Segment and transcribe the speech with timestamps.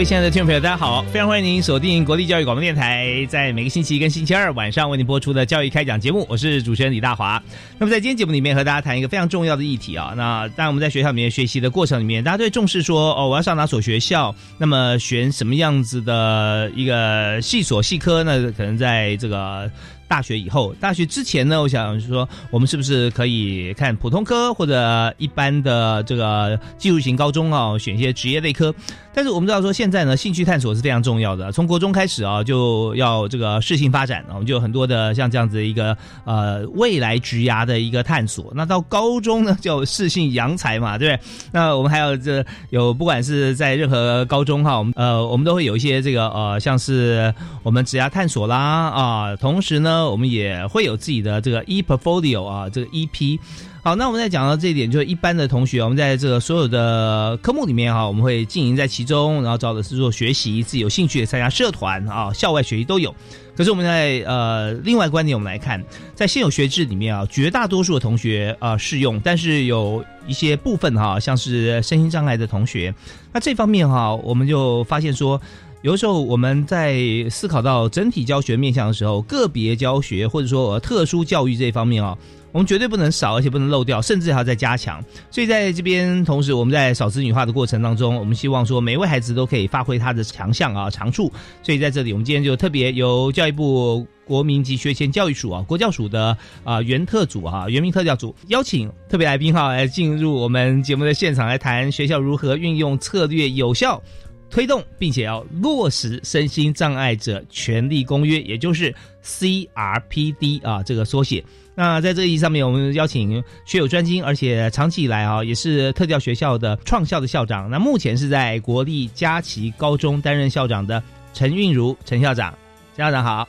[0.00, 1.02] 各位亲爱的听众朋友，大家好！
[1.12, 6.24] 非常欢迎您锁定国立教育广播电台，在每个星期一跟星期二晚上为您播出的教育开讲节目。
[6.26, 7.42] 我是主持人李大华。
[7.76, 10.14] 那么在今天节目里面和大家谈一个非常重要的议题啊。
[10.16, 14.34] 那当然我们在学校里面学习的过程里面，大家都会重视说哦，我要上哪所学校？
[14.56, 18.24] 那么选什么样子的一个系所系科？
[18.24, 19.70] 那可能在这个。
[20.10, 28.74] 大学以后，大学之前呢，我想说，我们是不是可以看普通科或者一般的这个技术型高中啊，选一些职业类科？
[29.12, 31.52] 但是我们知道说，现在呢，兴趣探索是非常重要的。
[31.52, 38.52] 从国中开始啊，就要这个适性发展，我们就有很多的像这样子一个呃未来职涯的一个探索。
[38.52, 41.26] 那到高中呢，叫适性扬才嘛，对不对？
[41.52, 49.99] 那我们还有这有不管是在任何高中哈，我们呃我们都会有一些这个呃像是我们职涯探索啦啊，同时呢。
[50.08, 53.38] 我们也会有自己的这个 e portfolio 啊，这个 EP。
[53.82, 63.14] 好，那我们在讲到这一点，就是一般的同学，我们在这个所有的科目里面哈，我们会经营在其中，然后找的是做学习，自己有兴趣的参加社团啊，校外学习都有。
[63.56, 65.82] 可是我们在呃另外观点，我们来看，
[66.14, 72.94] 在现有学制里面啊，绝大多数的同学啊适用，但是有一些部分哈，像是身心障碍的同学，
[73.32, 75.40] 那这方面哈，我们就发现说。
[75.82, 82.14] 有时候我们在思考到整体教学面向的时候，个别教学或者说特殊教育这一方面啊，
[82.52, 85.02] 我们绝对不能少，而且不能漏掉，甚至还要再加强。
[85.30, 91.32] 所以在这边，同时我们在少子女化的过程当中，我们希望说每位孩子都可以发挥他的强项啊、长处。
[91.62, 104.02] 所以在这里，我们今天就特别由教育部国民及学前教育署啊、国教署的啊原特组啊、原名特教组邀请特别来宾哈来进入我们节目的现场来谈学校如何运用策略有效。
[104.50, 108.92] 推动并且要落实身心障碍者权利公约，也就是
[109.24, 111.44] CRPD 啊，这个缩写。
[111.76, 117.70] 那在这个意义上面，我们邀请学有专精，而且长期以来啊，也是特教学校的创校的校长。
[117.70, 121.00] 那目前是在国立佳琪高中担任校长的
[121.32, 122.52] 陈韵如陈校长，
[122.96, 123.48] 陈校长好，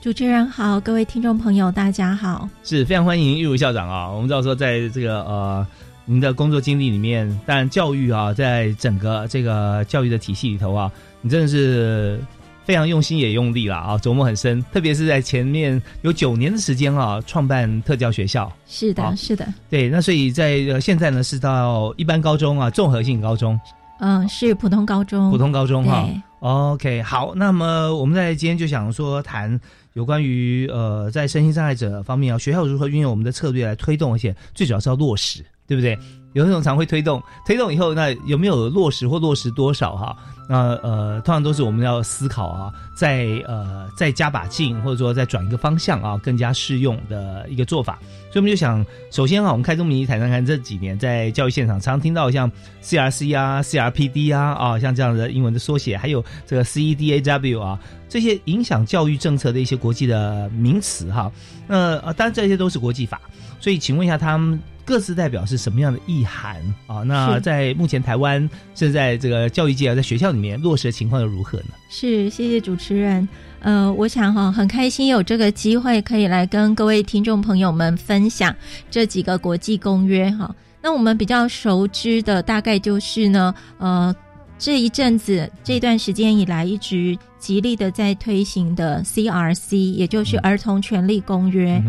[0.00, 4.10] 主持人好，各位听众朋友大家好，是非常欢迎韵如校长啊。
[4.10, 5.66] 我们知道说，在这个呃。
[6.08, 10.90] 您的工作经历里面，但教育啊，在整个这个教育的体系里头啊，
[11.20, 12.20] 你真的是
[12.64, 14.64] 非常用心也用力了啊，琢磨很深。
[14.72, 18.50] 特别是在前面有九年的时间啊，创办特教学校。
[18.68, 19.52] 是的，是的。
[19.68, 23.58] 对，那所以在现在呢，是到一般高中啊，综合性高中。
[23.98, 25.28] 嗯，是普通高中。
[25.32, 26.08] 普通高中哈。
[26.38, 27.32] OK，好。
[27.34, 29.60] 那么我们在今天就想说谈
[29.94, 35.44] 有关于呃，在身心障碍者方面啊，学校如何运用我们的策略来推动，而且最主要是要落实。
[35.66, 35.98] 对不对？
[36.32, 40.14] 有那种常会推动，推动以后，那有没有落实或落实多少哈？
[40.46, 47.98] 那呃，通常都是我们要思考啊，再呃再加把劲，或者说再转一个方向啊，更加适用的一个做法。
[48.30, 52.52] 所以我们就想，首先啊，我们开宗明义谈谈看，这几年在教育现场常听到像
[52.82, 61.32] CRC 啊、CRPD 啊啊，像这样的英文的缩写，还有这个 CEDAW 啊，这些影响教育政策的一些国际的名词哈。
[61.66, 63.22] 那呃，当然这些都是国际法，
[63.58, 64.60] 所以请问一下他们。
[64.86, 67.02] 各自代表是什么样的意涵啊？
[67.02, 71.70] 那在目前台湾，是在这个教育界啊，在学校里面落实的情况又如何呢？
[71.90, 73.28] 是，谢谢主持人。
[73.60, 78.54] 呃，我想哈，很开心有这个机会可以来跟各位听众朋友们分享
[78.88, 80.54] 这几个国际公约哈。
[80.80, 84.14] 那我们比较熟知的大概就是呢，呃，
[84.56, 91.82] 这一阵子这段时间以来一直极力的在推行的 CRC，也就是儿童权利公约。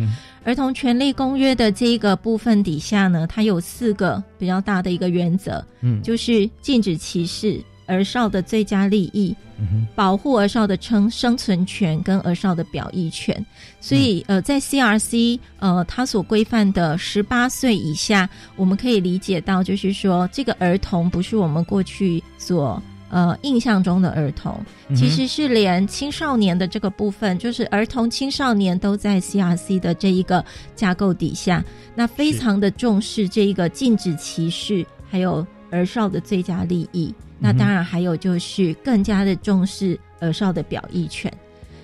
[0.47, 13.45] 儿童权利公约的这一个部分底下呢，它有四个比较大的一个原则，嗯，就是禁止歧视、儿少的最佳利益，嗯保护儿少的生生存权跟儿少的表意权。
[13.81, 24.59] 所以，呃，在 CRC 呃，它所规范的十八岁以下，我们可以理解到，就是说，这个儿童不是我们过去所呃印象中的儿童，
[24.95, 30.44] 其实是连青少年的这个部分，就是儿童、青少年都在 CRC 的这一个
[30.75, 31.63] 架构底下，
[31.95, 37.13] 那非常的重视这一个禁止歧视，还有儿少的最佳利益。
[37.39, 41.31] 那当然还有就是更加的重视儿少的表意权。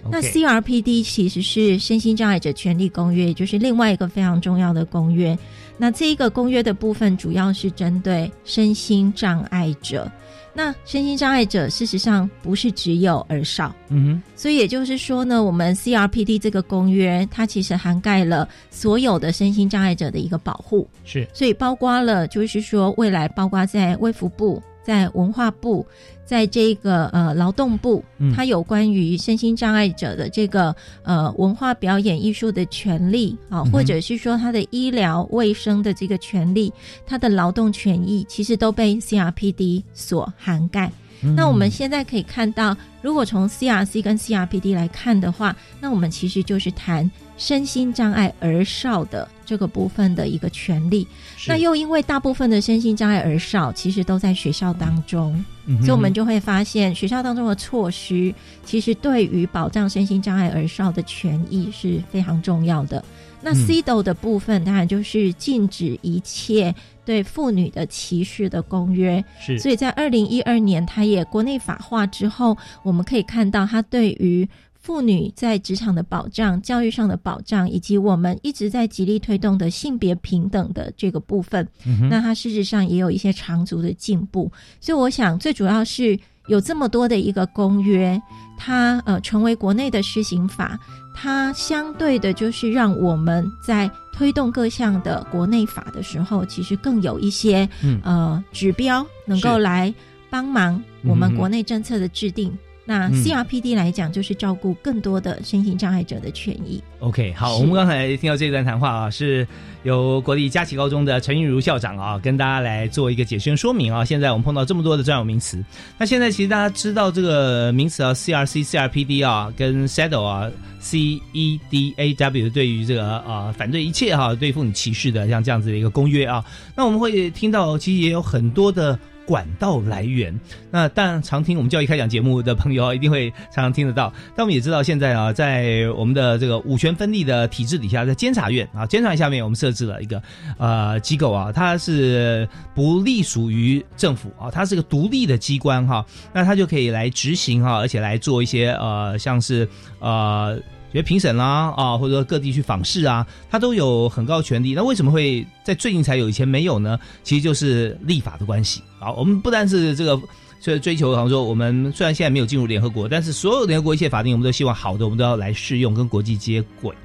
[0.10, 5.38] 那 CRPD 其实是身心障碍者权利公约，也就是另外一个非常重要的公约。
[5.78, 10.12] 那这一个公约的部分主要是针对身心障碍者。
[10.53, 14.23] 那身心障碍者事实上不是只有而少，嗯哼。
[14.35, 20.88] 所以也就是说呢，我们 CRPD 这个公约它其实涵盖了所有的身心障碍者的一个保护。
[21.03, 21.27] 是。
[21.33, 25.85] 所以包括了，就是说未来包括在卫福部、在文化部、
[26.25, 36.72] 在这个呃劳动部嗯，它有关于身心障碍者的这个呃文化表演艺术的权利啊，或者是说他的医疗卫生的这个权利，
[37.06, 40.92] 他的劳动权益，其实都被 CRPD 所涵盖。
[41.24, 41.36] 嗯。
[41.36, 51.07] 那我们现在可以看到，如果从 CRC 跟 CRPD 来看的话，那我们其实就是谈身心障碍儿少的这个部分的一个权利。
[51.47, 58.33] 那又因为大部分的身心障碍儿少其实都在学校当中，嗯所以我们就会发现学校当中的措施，
[58.65, 63.03] 其实对于保障身心障碍儿少的权益是非常重要的。
[63.41, 69.21] 那嗯 CDO 的部分，当然就是禁止一切对妇女的歧视的公约。
[69.41, 74.47] 是所以在二零一二年，它也国内法化之后，我们可以看到它对于
[74.83, 84.51] 妇女在职场的保障、教育上的保障，以及我们一直在极力推动的性别平等的这个部分，嗯那它事实上也有一些长足的进步。
[84.81, 88.21] 所以我想，最主要是有这么多的一个公约，
[88.57, 90.77] 它呃成为国内的施行法，
[91.15, 99.94] 它相对的就是让我们在推动各项的国内法的时候，其实更有一些嗯呃指标能够来
[100.29, 102.51] 帮忙我们国内政策的制定。
[102.85, 106.83] 那嗯 CRPD 来讲，就是照顾更多的身心障碍者的权益。
[107.00, 109.47] OK，好，我们刚才听到这段谈话啊，是
[109.83, 114.03] 由国立佳琪高中的陈玉如校长啊，跟大家来做一个解释说明啊。
[114.03, 115.63] 现在我们碰到这么多的专有名词，
[115.97, 126.44] 那现在其实大家知道这个名词啊，CRC、CRPD 啊，跟 SEDAW 啊，C E D A W 对于这个啊反对一切哈、对妇女歧视的像这样子的一个公约啊，
[126.75, 129.00] 那我们会听到其实也有很多的。
[129.25, 130.38] 管道来源，
[130.70, 134.14] 那当然常听我们教育开讲节目的朋友，一定会常常听得到。
[134.36, 140.22] 但我们也知道，现在啊，在我们的这个五权分立的体制底下，在监察院啊，监察院下面我们设置了一个
[140.58, 149.68] 呃机构啊，它是不隶属于政府啊，它是个独立的机关哈、那它就可以来执行哈、而且来做一些呃像是
[150.00, 150.60] 呃。
[150.94, 154.74] 觉得评审啦啊，或者说各地去访视啊，他都有很高权利。
[154.74, 156.98] 那为什么会在最近才有，以前没有呢？
[157.24, 159.12] 其实就是立法的关系啊。
[159.12, 160.18] 我们不单是这个。
[160.60, 166.96] 所以追求，好像说我们虽然现在没有进入联合国，但是所有联合国一切法定，我们都希望好的，我们都要来适用，跟国际接轨。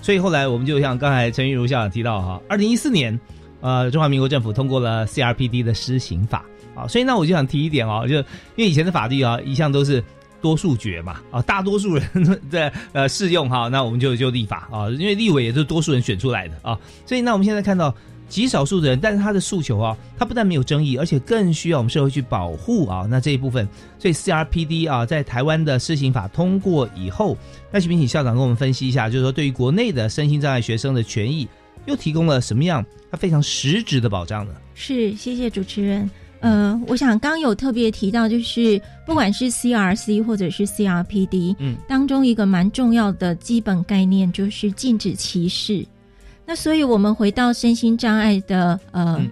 [0.00, 3.18] 所以后来我们就像刚才陈玉如校长提到哈，二零一四年，
[3.60, 6.44] 呃，中华民国政府通过了 CRPD 的施行法
[6.76, 6.86] 啊。
[6.86, 8.24] 所以呢，我就想提一点哦，就因
[8.58, 10.00] 为以前的法律啊，一向都是
[10.40, 17.94] 多数决嘛，啊，大多数人在呃适用哈，那我们就就立法啊，因为立委也是多数人选出来的啊，所以那我们现在看到。
[18.28, 23.06] 极少数的人，但是他的诉求啊，他不但没有争议，而且更需要我们社会去保护啊。
[23.08, 23.66] 那这一部分，
[23.98, 27.38] 所以 CRPD 啊，在台湾的施行法通过以后，
[27.72, 31.48] 那请请校长跟我们分析一下，就是说对于国内的身心障碍学生的权益，
[31.86, 34.52] 又提供了什么样他非常实质的保障呢？
[34.74, 36.10] 是，谢谢主持人。
[36.40, 45.84] 呃，我想刚有特别提到，就是不管是 CRC 或者是 CRPD，嗯，当中一个蛮重要的基本概念就是禁止歧视。
[46.46, 49.30] 那所以，我们回到身心障碍的呃、嗯。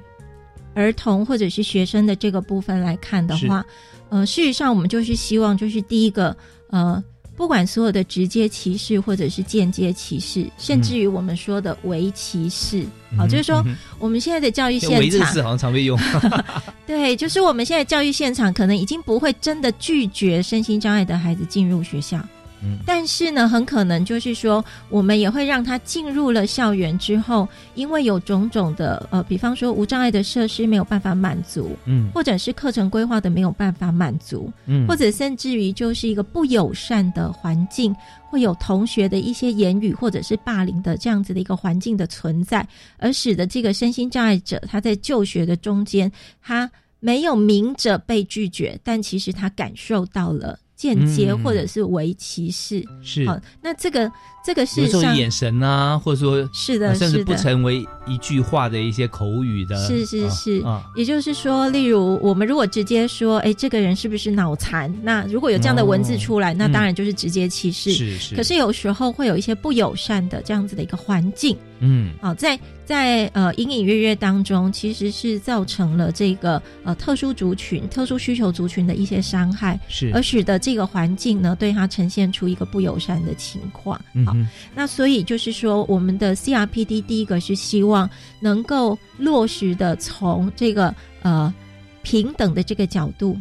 [0.75, 3.65] 儿童或者是学生的这个部分来看的话，
[4.11, 6.37] 呃，事实上我们就是希望，就是第一个
[6.69, 7.03] 呃，
[7.37, 12.85] 不管所有的直接歧视或者是间接歧视，甚至于我们说的微歧视，
[13.16, 15.99] 好、就是说嗯我们现在的教育现场围这个字好像常被用，
[16.87, 22.19] 对，就是我们现在教育现场可能已经不会真的拒绝身心障碍的孩子进入学校，
[22.63, 22.79] 嗯。
[22.87, 32.11] 但是呢，很可能就是说，我们也会让他进入了校园之后，因为有种种的呃，比方说无障碍的设施没有办法满足，嗯。
[32.15, 37.95] 或者是课程规划的没有办法满足，嗯，或者甚至于就是一个不友善的环境，
[38.31, 46.11] 会有同学的一些言语或者是霸凌的这样子的一个环境的存在，而使得这个身心障碍者他在就学的中间，
[46.43, 46.71] 他
[47.01, 52.85] 没有明着被拒绝，但其实他感受到了间接嗯或者是为歧视。
[53.02, 54.11] 是好，那这个
[54.45, 57.35] 这个事有时候实上眼神啊，或者说是的，甚至不。
[57.37, 64.92] 成为一句话的一些口语的，是是啊是啊，也就是说，例如我们如果直接说，哎，这个人是不是脑残？
[65.02, 67.92] 那如果有这样的文字出来，那嗯当然就是直接歧视。
[67.92, 83.99] 是是，可是有时候会有一些不友善的这样子的一个环境，嗯哦，在在呃隐隐约约当中，其实是造成了这个呃特殊族群、特殊需求族群的一些伤害，是而使得这个环境呢对它呈现出一个不友善的情况。
[83.99, 88.09] 好，嗯哼那所以就是说，我们的 CRPD 第一个是希望
[88.40, 91.52] 能够落实的从这个呃
[92.02, 93.37] 平等的这个角度。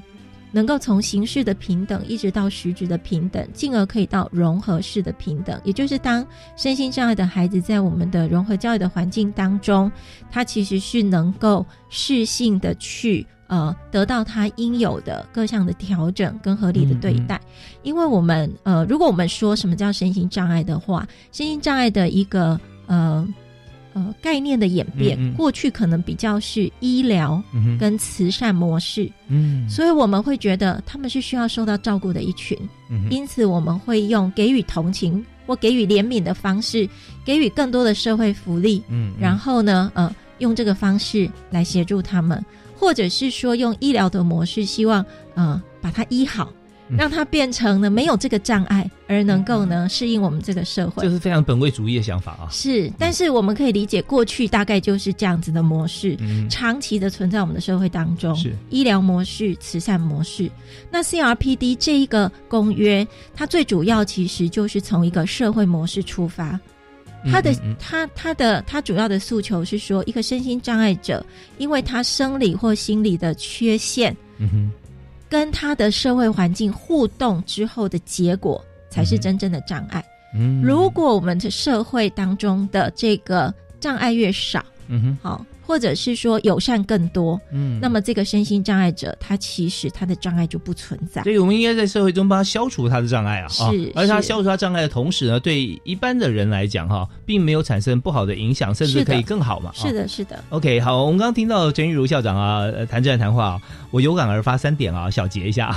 [0.55, 9.91] 能够从形式的平等一直到实质的平等，进而可以到融合式的平等，也就是当身心障碍的孩子在我们的融合教育的环境当中，
[10.31, 17.37] 他其实是能够适性的去呃得到他应有的各项的调整跟合理的对待。
[17.83, 22.57] 因为我们呃，如果我们说什么叫身心障碍的话，身心障碍的一个
[22.87, 23.27] 呃
[23.95, 25.33] 呃概念的演变，嗯嗯。
[25.33, 27.41] 过去可能比较是医疗
[27.79, 29.67] 跟慈善模式，嗯。
[29.67, 32.55] 所以我们会觉得他们是需要受到照顾的一群，
[32.91, 36.87] 嗯因此我们会用给予同情或给予怜悯的方式，
[37.25, 42.43] 给予更多的社会福利，嗯，然后呢，呃，用这个方式来协助他们，
[42.77, 51.09] 或者是说用医疗的模式，希望呃把他医好，嗯让它变成呢没有这个障碍，而能够呢适应我们这个社会这。
[51.09, 58.35] 是非常本位主义的想法啊，是，但是我们可以理解，过去大概就是这样子的模式，嗯长期的存在我们的社会当中。
[58.35, 60.49] 是医疗模式、慈善模式。
[60.91, 66.59] 那 CRPD 这一个公约，它最主要其实就是从一个社会模式出发。
[67.31, 71.25] 它的它它的它主要的诉求是说，一个身心障碍者，
[71.57, 74.71] 因为他生理或心理的缺陷，嗯哼
[75.29, 80.03] 跟他的社会环境互动之后的结果，才是真正的障碍。
[80.33, 85.17] 嗯，如果我们的社会当中的这个障碍越少，嗯哼。
[85.21, 91.23] 好，或者是说友善更多，嗯，那么这个身心障碍者，他其实他的障碍就不存在。
[91.23, 99.71] 所以我们应该在社会中帮他消除他的障碍啊，啊是而他消除他障碍的同时呢，对一般的人来讲哈，并没有产生不好的影响，甚至可以更好嘛。
[99.71, 105.75] 啊是的，是的，OK，好，我们刚刚听到陈玉如校长啊呃谈这段谈话啊，我有感而发三点啊，小结一下。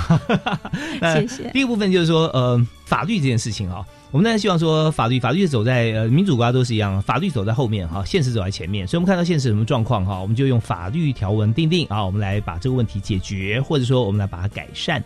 [1.01, 1.49] 那谢谢。
[1.51, 8.87] 第一部分就是说，呃，法律这件事情啊，我们当然希望说法律，法律走在呃民主国家都是一样，法律走在后面哈，现实走在前面。
[8.87, 15.03] 所以我们看到现实什么状况哈，我们就用法律条文定定啊，我们来把这个问题解决，或者说我们来把它改善。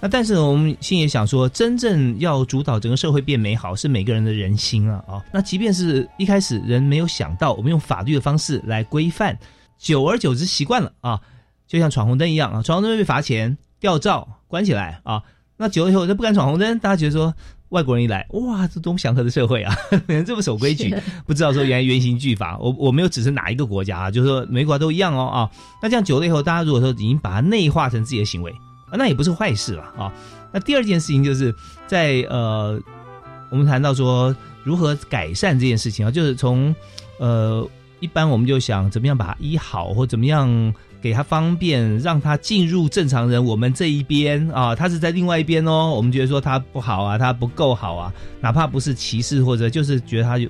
[0.00, 5.22] 那但是呢，我们心里想说，真正要主导整个社会变美好，是每个人的人心啊啊。
[5.30, 9.38] 那即便是一开始人没有想到，我们用法律的方式来规范，
[9.78, 11.20] 久而久之习惯了啊，
[11.66, 15.22] 就像闯红灯一样啊，闯红灯被罚钱、吊照、关起来啊。
[15.58, 17.34] 那久了以后，就不敢闯红灯，大家觉得说
[17.76, 19.76] 外国人一来，哇，这多么祥和的社会啊，
[20.08, 22.56] 人这么守规矩，不知道说原来原刑俱罚。
[22.56, 25.50] 我我没有指是哪一个国家啊，就是说每个国家都一样哦啊。
[25.82, 28.50] 那这样久了以后，大家如果说已经把它内化成自己的行为，
[28.90, 30.10] 啊，那也不是坏事了啊。
[30.54, 31.54] 那第二件事情就是
[31.86, 32.80] 在呃，
[33.50, 36.74] 我们谈到说如何改善这件事情啊，就是从
[37.20, 37.68] 呃，
[38.00, 40.74] 一般我们就想怎么样把它医好，或怎么样
[41.06, 45.92] 给他方便，让他进入正常人我们这一边啊，他是在另外一边哦。
[45.94, 50.48] 我们觉得说他不好啊，他不够好啊，哪怕不是歧视或者就是觉得他有。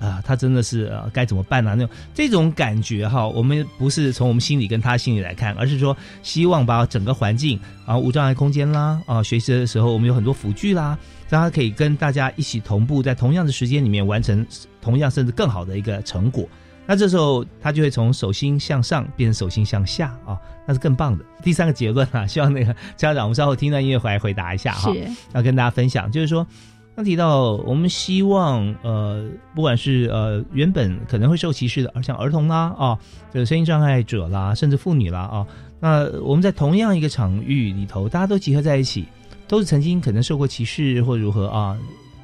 [0.00, 10.98] 啊，他真的是呃该怎么办呢、那种这种感觉哈，我们不是从我们心里跟他心里来看，而是说希望把整个环境啊无障碍空间啦啊，学习的时候我们有很多辅具啦，
[11.30, 14.44] 让他可以跟大家一起同步，在同样的时间里面完成
[14.78, 16.46] 同样甚至更好的一个成果。
[16.86, 21.24] 那这时候他就会从手心向上变成手心向下啊，那是更棒的。
[21.42, 24.92] 第三个结论啊，希望那个家长，我们稍后听段音乐回来回答一下哈。
[24.92, 26.46] 是要跟大家分享，就是说，
[26.94, 32.98] 刚提到我们希望呃，不管是呃原本可能会受歧视的，像儿童啦啊，
[33.32, 35.46] 这个声音障碍者啦，甚至妇女啦啊，
[35.80, 39.06] 那我们在同样一个场域里头，大家都集合在一起，
[39.48, 41.76] 都是曾经可能受过歧视或如何啊。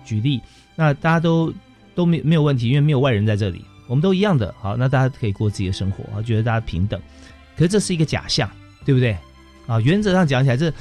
[0.02, 0.40] 举例，
[0.74, 1.52] 那大家都
[1.94, 7.00] 都没没有问题，因为没有外人在这里，我们都一样的，好，那大家可以过自己的生活啊，觉得大家平等。
[7.56, 8.48] 可是这是一个假象，
[8.84, 9.18] 对不对？
[9.66, 10.72] 啊，原则上讲起来，这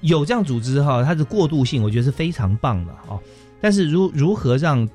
[0.00, 3.20] 有这样组织哈，它的过渡性我觉得是非常棒的哦。
[3.60, 4.88] 但是如如何让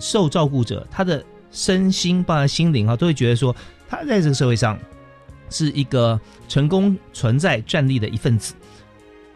[0.00, 3.54] 受照顾者他的身心包括心灵啊，都会觉得说
[3.88, 4.76] 他在这个社会上
[5.48, 8.52] 是一个成功存在站立的一份子，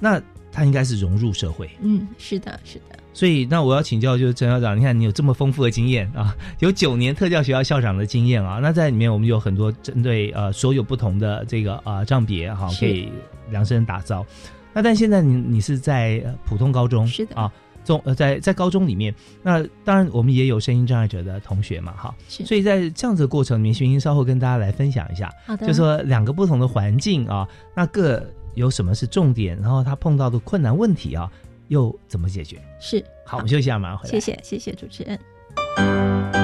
[0.01, 1.71] 那他应该是融入社会。
[1.81, 13.13] 嗯，是的，是的，所以那我要请教就是陈校长，你看你有这么丰富的经验啊， 有九年特教学校校长的经验啊，那在里面我们有很多针对呃所有不同的这个啊账别哈，可以
[13.51, 14.25] 量身打造。
[14.73, 17.53] 那但现在你你是在普通高中是的啊。
[17.85, 27.47] 中呃，在在高中里面，那当然我们也有声音障碍者的同学嘛，哈，是所以在这样子的过程里面，徐英稍后跟大家来分享一下，好的，就说两个不同的环境啊，
[27.77, 28.23] 那各
[28.55, 31.31] 有什么是重点，然后他碰到的困难问题啊，
[31.71, 32.61] 又怎么解决？
[32.81, 34.11] 是好，我们休息一下，马上回来。
[34.11, 36.40] 谢谢谢谢主持人。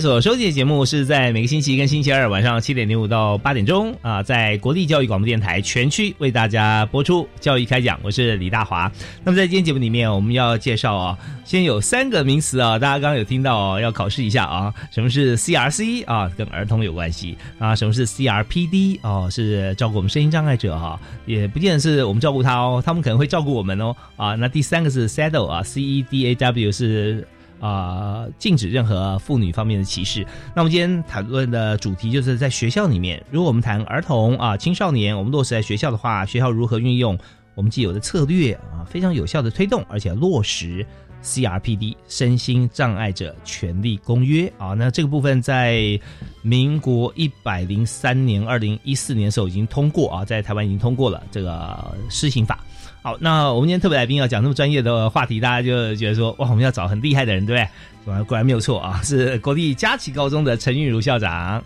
[0.00, 8.90] 所收听的节目是在每个星期一跟星期二晚上七点零五到八点钟啊，在国立教育广播电台全区为大家播出教育开讲，我是李大华。
[9.22, 24.34] 那么在今天节目里面，我们要介绍啊，先有三个名词啊，大家刚刚有听到哦，要考试一下啊，什么是 CRC 啊，跟儿童有关系啊，什么是 CRPD 哦，是照顾我们声音障碍者哈，也不见得是我们照顾他哦，他们可能会照顾我们哦啊。
[24.34, 27.26] 那第三个是 CEDAW 啊，C E D A W 是。
[27.60, 30.26] 啊，禁止任何妇女方面的歧视。
[30.54, 37.16] 那我们今天谈论的主题就是在学校里面，如果我们谈儿童啊、青少年，我们落实在学校的话，学校如何运用
[37.54, 40.84] 我们既有的策略啊，非常有效的推动，而且落实
[41.22, 44.68] CRPD 身心障碍者权利公约啊。
[44.68, 46.00] 那这个部分在
[46.40, 52.64] 民国一百零三年，二零一四年的时候已经通过啊，在台湾已经通过了这个施行法。
[53.02, 57.56] 好，那我们今天特别来宾要讲那么专业的话题，大家就觉得说，哇，我们要找很厉害的人，对
[58.04, 58.24] 不对？
[58.24, 61.62] 果然没有错啊，是国立佳琪高中的陈韵如校长。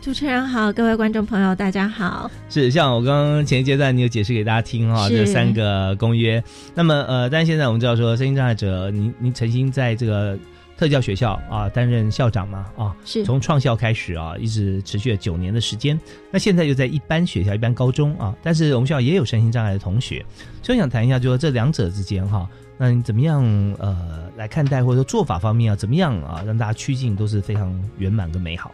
[0.00, 2.30] 主持人好，各位观众朋友，大家好。
[2.48, 6.42] 是像我刚刚前一阶段你有解释给大家听哈，这三个公约。
[6.74, 10.38] 那么呃，但是现在我们知道说，身心障碍者，您您曾经在这个。
[10.76, 15.98] 特教学校啊，担任校长嘛啊，是从创校开始啊，一直持续了九年的时间。
[16.30, 20.24] 那现在又在一般学校、一般高中啊，但是我们学校也有身心障碍的同学，
[20.62, 23.44] 所以想谈一下，就说这两者之间哈，那你怎么样
[23.78, 28.72] 呃来看待，或者说做法方面啊，怎么样啊，让大家趋近都是非常圆满跟美好。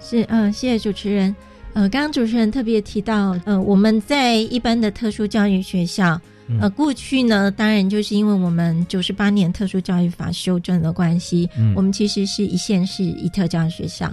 [0.00, 1.34] 是嗯，谢谢主持人。
[1.74, 6.20] 呃，刚刚主持人特别提到，呃，我们在一般的特殊教育学校。
[6.60, 14.10] 呃，过去呢，当然就是因为我们九十八年特殊教育法修正的关系，我们其实是一线是一特教学校。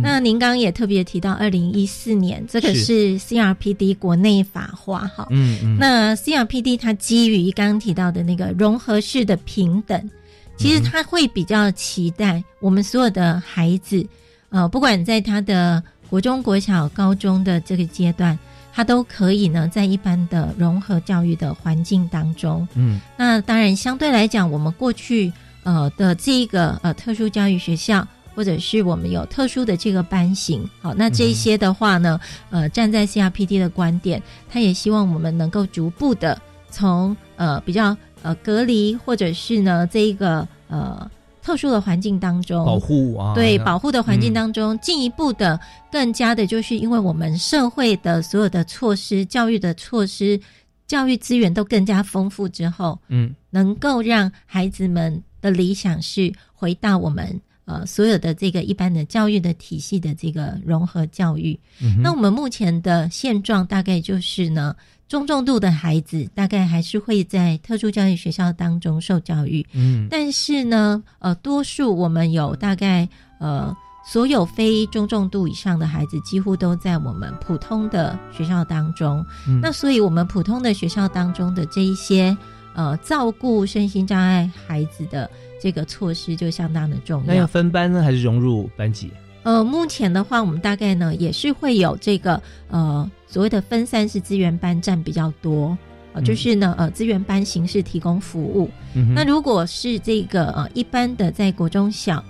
[0.00, 5.26] 那您刚刚也特别提到，二零一四年这个是 CRPD 国内法化哈。
[5.30, 5.76] 嗯嗯。
[5.76, 10.10] 那 CRPD 它基于刚刚提到的那个融合式的平等，
[10.56, 14.06] 其实它会比较期待我们所有的孩子，
[14.50, 18.38] 呃，不管在他的国中、国小、高中的这个阶段。
[18.72, 25.32] 他都可以呢，在一般的融合教育的环境当中，嗯，那当然相对来讲，我们过去
[25.62, 32.18] 呃的这一个呃特殊教育学校，或者是我们有特殊的这个班型，好，那这些的话呢，
[32.50, 41.10] 呃，站在 CRPD 的观点，他也希望我们能够逐步的从呃比较呃隔离，或者是呢这一个呃。
[41.42, 45.58] 特殊的环境当中，保护啊，对保护的环境当中，进一步的
[45.90, 50.40] 更加的，就是因为我们社会的所有的措施、教育的措施、
[50.86, 57.40] 教育资源都更加丰富之后，嗯，能够让孩子们的理想是回到我们
[57.72, 61.58] 呃所有的这个一般的教育的体系的这个融合教育。
[62.02, 64.74] 那我们目前的现状大概就是呢。
[65.08, 73.06] 中重度的孩子大概还是会在特殊教育学校当中受教育，嗯，但是呢，呃，多数我们有大概
[73.38, 79.22] 呃，所有非中重度以上的孩子几乎都在我们普通的学校当中。
[79.60, 82.34] 那所以，我们普通的学校当中的这一些
[82.74, 85.30] 呃，照顾身心障碍孩子的
[85.60, 87.26] 这个措施就相当的重要。
[87.26, 89.10] 那要分班呢，还是融入班级？
[89.44, 95.76] 呃，目前的话，我们大概呢也是会有这个呃所谓的分散式资源班占比较多，
[96.12, 98.70] 呃，就是呢呃资源班形式提供服务。
[98.94, 102.24] 嗯那如果是这个呃一般的在国中小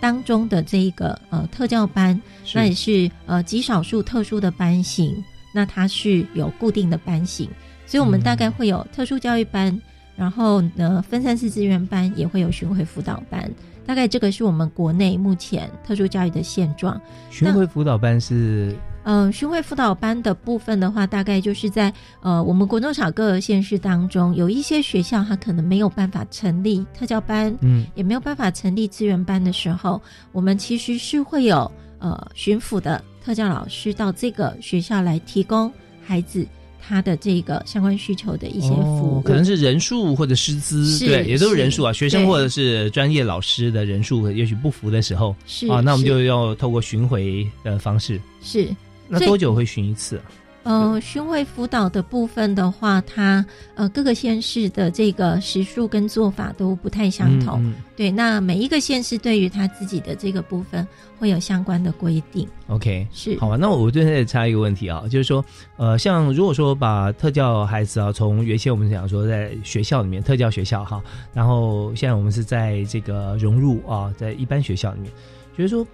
[0.00, 2.20] 当中的这一个呃特教班，
[2.54, 5.12] 那也是呃极少数特殊的班型，
[5.52, 7.48] 那它是有固定的班型，
[7.92, 9.78] 所以我们大概会有特殊教育班，
[10.16, 13.52] 然后呢分散式资源班也会有巡回辅导班。
[13.84, 16.98] 大概这个是我们国内目前特殊教育的现状。
[17.28, 30.00] 巡回辅导班是呃，巡回辅导班的部分的话，大概就是在呃我们国中小各个县市当中，有一些学校它可能没有办法成立特教班，嗯，也没有办法成立资源班的时候，
[30.32, 35.70] 我们其实是会有呃巡抚的特教老师到这个学校来提供
[36.02, 36.46] 孩子。
[36.84, 41.92] 他的这个相关需求的一些服务，哦、可能是人数或者师资，对，也都是人数啊。
[41.92, 48.20] 学生或者是专业老师的人数，也许不符的时候，是啊，那我们就要透过巡回的方式。
[48.42, 48.68] 是，
[49.06, 50.24] 那多久会巡一次啊？
[50.64, 53.44] 呃，巡回辅导的部分的话，它
[53.74, 57.60] 呃各个县市的这个时数跟做法都不太相同。
[57.64, 60.86] 嗯嗯、对，那每一个县市对于他自己的这个部分
[61.18, 62.46] 会有相关的规定。
[62.68, 63.56] OK，是好吧。
[63.56, 65.44] 那我这边插一个问题啊，就是说，
[65.76, 71.02] 呃，像如果说把特教孩子啊，从原先我们讲说在学校里面特教学校哈，
[71.34, 75.10] 然后现在我们是在这个融入啊，在一般学校里面，
[75.58, 75.84] 就是说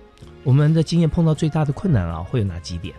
[0.45, 2.95] 我们的经验碰到最大的困难啊，会有哪几点？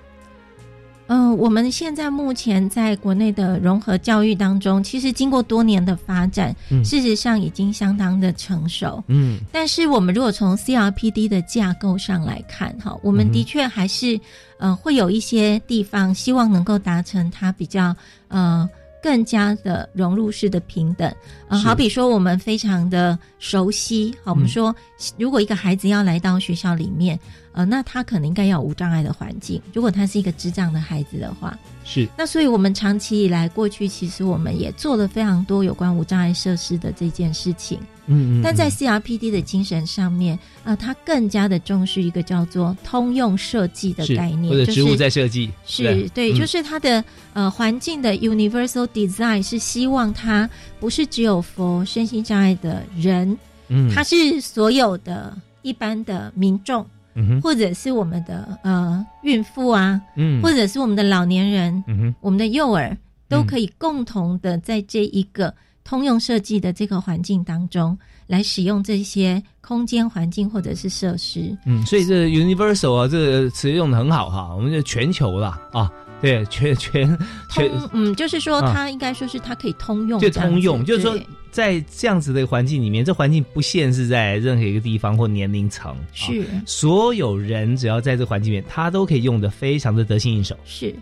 [1.10, 9.04] 嗯、呃，我们现在目前在国内的融合教育当中，其实经过多年的发展，嗯、事实上已经相当的成熟。
[9.08, 14.20] 嗯，但是我们如果从 CRPD 的架构上来看，哈，我们的确还是
[14.60, 17.96] 呃会有一些地方希望能够达成它比较
[18.28, 18.70] 呃。
[19.02, 21.14] 更加的融入式的平等，
[21.48, 24.76] 呃，好比说我们非常的熟悉，好，我们说
[25.18, 27.20] 如果一个孩子要来到学校里面，
[27.54, 29.62] 呃，那他可能应该要有无障碍的环境。
[29.74, 32.08] 如果他是一个智障的孩子的话，是。
[32.18, 37.80] 那所以我们长期以来，过去其实我们也做了非常多有关无障碍设施的这件事情。
[38.10, 38.42] 嗯嗯。
[38.44, 45.50] 但在 CRPD 的精神上面，呃，它更加的重视一个叫做通用设计的概念，或者植物在设计。
[45.66, 53.38] 是对，对，就是它的呃环境的 universal design 是希望它不是只有 for 身心障碍的人，
[53.70, 65.54] 嗯，它是所有的一般的民众，嗯或者是我们的呃孕妇啊，嗯，或者是我们的老年人，嗯哼，我们的幼儿都可以共同的在这一个
[65.90, 67.98] 通用设计的这个环境当中
[68.28, 71.58] 来使用这些空间环境或者是设施。
[71.66, 75.92] 嗯，所以这 universal 啊，这个词用的很好哈，我们就全球了啊。
[76.22, 77.18] 对，全全
[77.50, 81.18] 全，嗯，就是说，它应该说是它可以通用，就通用，就是说，
[81.50, 90.56] 在这样子的环境里面，这环境不限是在任何一个地方或年龄层，是、啊、所有人只要在这环境里面，他都可以用的非常的得心应手。
[90.66, 90.94] 是，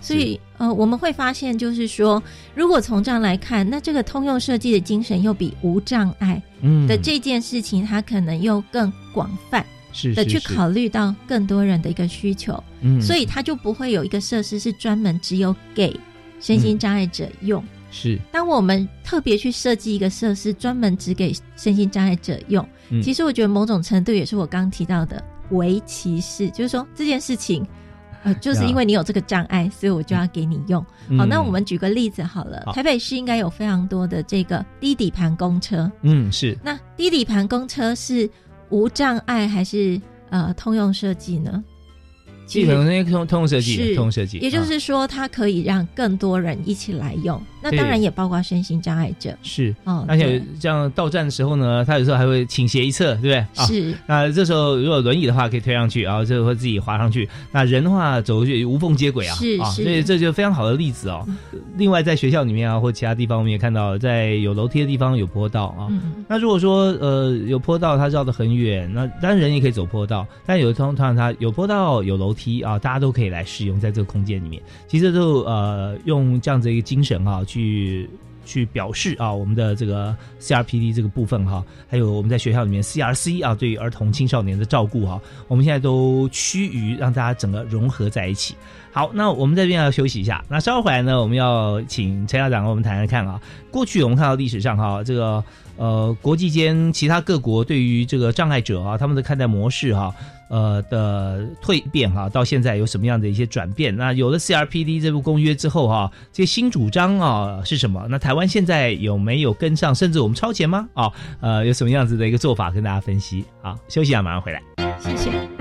[0.00, 2.22] 所以呃，我们会发现，就是说，
[2.54, 6.40] 如果从这样来看，那这个通用设计的精神又比无障碍
[6.86, 9.64] 的这件事情，它可能又更广泛。
[9.92, 15.98] 是的，去考虑到更多人的一个需求，嗯，所以它就不会有一个设施是专门只有给
[16.38, 17.62] 身心障碍者用。
[17.62, 27.66] 嗯、是，当我们特别去设计一个设施，专门只给身心障碍者用，嗯、其实我觉得某种程度也是我刚提到的为歧视，就是说这件事情，
[28.26, 30.84] 呃，就是因为你有这个障碍，所以我就要给你用。
[31.08, 36.58] 嗯、好，那我们举个例子好了，好台北市应该有非常多的这个低底盘公车，嗯，是。
[36.62, 38.28] 那低底盘公车是
[38.68, 39.98] 无障碍还是？
[40.28, 41.62] 呃，通用设计呢？
[42.48, 47.40] 基本上通通用设计，是通用设计，也就是说，它可以让更多人一起来用。
[47.70, 49.36] 那当然也包括身心障碍者。
[49.42, 53.66] 是，嗯，而且这样到站的时候呢，他有时候还会倾斜一侧，对不对？
[53.66, 53.90] 是。
[53.92, 57.28] 啊、那这时候如果轮椅的话，可以推上去，然后就会自己滑上去。
[57.50, 61.24] 那人的话，走过去无缝接轨啊，是啊，所以这就非常好的例子哦。
[61.26, 61.36] 嗯、
[61.76, 65.88] 另外，在学校里面啊，或其他地方，我们也看到，在有楼梯的地方有坡道啊。
[65.90, 74.62] 嗯、那如果说呃有坡道，它绕得很远，那当然人也可以走坡道，但有通常它有坡道有楼梯啊，大家都可以来使用在这个空间里面。
[74.86, 77.55] 其实就呃用这样子一个精神啊去。
[77.56, 78.08] 去
[78.44, 88.54] 去表示啊，我们的这个 CRPD 这个部分哈、还有我们在学校里面 CRC 啊，对于儿童青少年的照顾哈、我们现在都趋于让大家整个融合在一起。
[88.92, 93.40] 好，那我们这边要休息一下，那稍后回来呢，我们要请陈校长跟我们谈谈看啊，
[93.70, 95.42] 过去我们看到历史上哈、这个
[95.76, 100.14] 呃国际间其他各国对于这个障碍者啊，他们的看待模式哈、啊。
[100.48, 103.96] 呃的蜕变哈、啊，到现在有什么样的一些转变？
[103.96, 108.06] 那有了 CRPD 这部公约之后哈、这些新主张啊是什么？
[108.08, 110.88] 那台湾现在有没有跟上，甚至我们超前吗？
[110.94, 113.44] 啊，呃，有什么样子的一个做法跟大家分析？
[113.62, 114.62] 好，休息啊，马上回来。
[114.98, 115.55] 谢谢。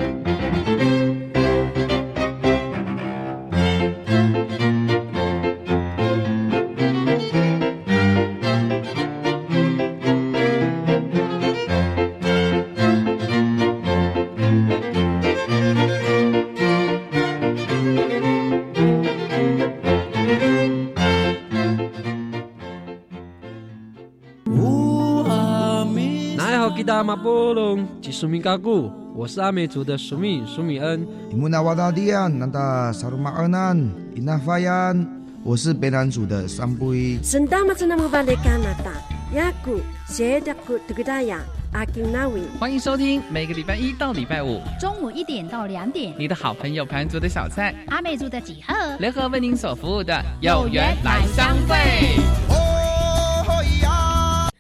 [28.17, 31.05] 苏米嘎古，我是阿美族的苏米苏米恩。
[31.29, 33.77] 伊木纳瓦达迪安，南达萨鲁马尔南，
[34.15, 35.05] 伊纳法 yan
[35.43, 37.19] 我是北南族的三布伊。
[37.21, 38.93] 圣达马真那么巴的加拿大，
[39.37, 41.41] 雅古谢达古图格达亚
[41.73, 42.39] 阿金纳维。
[42.57, 52.34] 欢迎收听每个礼拜一到礼拜五中午一点到两点，你的好朋友盘族的小菜，阿美族的几何，联合为您所服务的有缘来相会。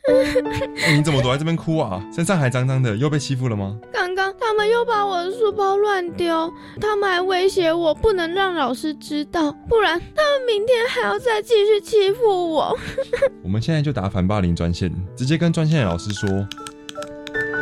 [0.95, 2.01] 你怎么躲在这边哭啊？
[2.13, 3.75] 身上还脏脏的，又被欺负了吗？
[3.91, 12.77] 刚刚他们又把我的书包乱丢，他们还威胁我不能让老师知道，不然他们明天还要再继续欺负我。
[13.43, 16.29] 我们现在就打反霸凌专线，直接跟专线的老师说。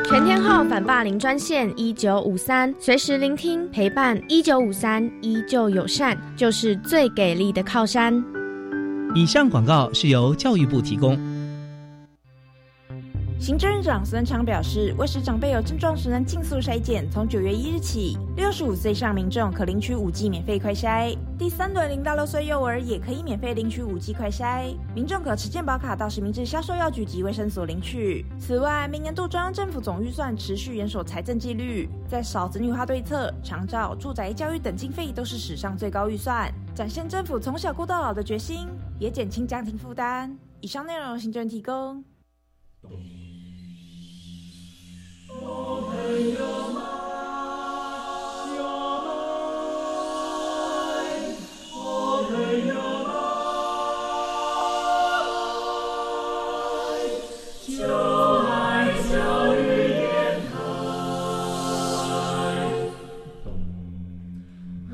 [0.05, 4.21] 全天候反霸凌专线一九五三，随时聆听陪伴。
[4.27, 8.23] 一九五三依旧友善，就是最给力的靠山。
[9.15, 11.17] 以上广告是由教育部提供。
[13.43, 28.25] 行政院长孙昌表示，为使长辈有症状时能尽速筛检，从九月一日起，六十五岁上民众可领取五 G 免费快筛，第三轮零到六岁幼儿也可以免费领取五 G 快筛，民众可持健保卡到实名制销售药局及卫生所领取。
[28.39, 40.33] 此外，明年度中央政府总预算持续严守财政纪律，在少子女化对策、长照、住宅、教育等经费都是史上最高预算，展现政府从小顾到老的决心，也减轻家庭负担。
[40.61, 42.01] 以上内容行政提供。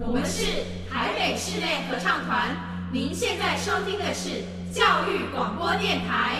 [0.01, 2.55] 我们是台北室内合唱团，
[2.91, 6.37] 您现在收听的是教育广播电台。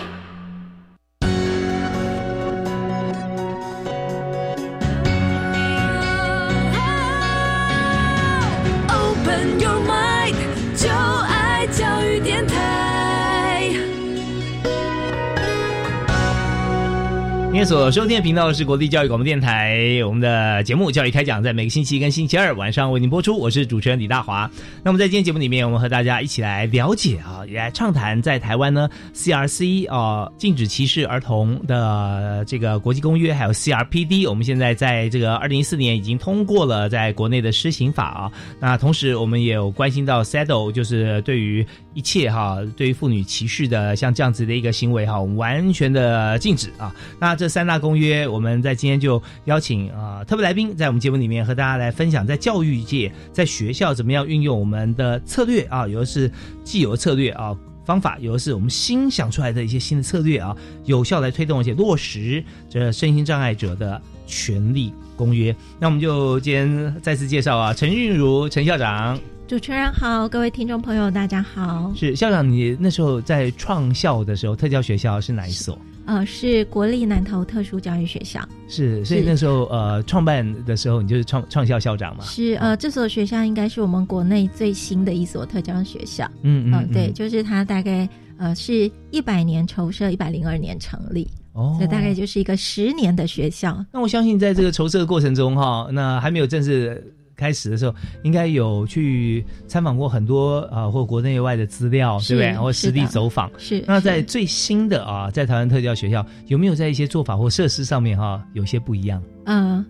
[17.64, 23.38] 所收听的频道是国立教育广播电台，我们的节目《教育开讲》在每个星期一跟星期二晚上为您播出。
[23.38, 24.50] 我是主持人李大华。
[24.82, 34.28] 那么在今天节目里面，我们和大家一起来了解啊，也来畅谈在台湾呢 CRC 啊禁止歧视儿童的这个国际公约，还有 CRPD。
[34.28, 38.32] 我们现在在这个二零一四年已经通过了在国内的施行法啊。
[38.58, 46.94] 那同时我们也有关心到 Saddle，就是对于一切哈对于妇女歧视的像这样子的一个行为哈，完全的禁止啊。
[47.18, 56.30] 那这三大公约，我们在今天就邀请啊特别来宾，在我们节目里面和大家来分享，在教育界，在学校怎么样运用我们的策略啊，有的是
[56.64, 65.54] 既有的策略啊方法，有的是我们新想出来的一些新的策略啊，有效来推动一些落实这身心障碍者的权利公约。
[65.80, 71.92] 那我们就今天再次介绍啊，陈韵如陈校长，主持人好，各位听众朋友大家好。
[71.96, 75.76] 是校长，你那时候在创校的时候，特教学校是哪一所？
[76.06, 78.40] 呃，是国立南投特殊教育学校。
[78.68, 82.24] 是，所以那时候呃，创办的时候，你就是创创校校长嘛？
[82.24, 86.28] 是，呃，这所学校应该是我们国内最新的一所特教学校。
[86.42, 88.08] 嗯嗯，对，就是它大概
[88.38, 91.28] 呃是一百年筹设，一百零二年成立。
[91.52, 93.84] 哦，这大概就是一个十年的学校。
[93.92, 97.14] 那我相信在这个筹设的过程中，哈，那还没有正式。
[97.40, 102.52] 开始的时候，应该有去参访过很多啊，或国内外的资料，对不对？
[102.58, 103.50] 或实地走访。
[103.56, 103.82] 是。
[103.86, 109.22] 那在最新的啊，在台湾特教学校，有没有在一些做法或设施上面哈，有些不一样？
[109.46, 109.84] 嗯。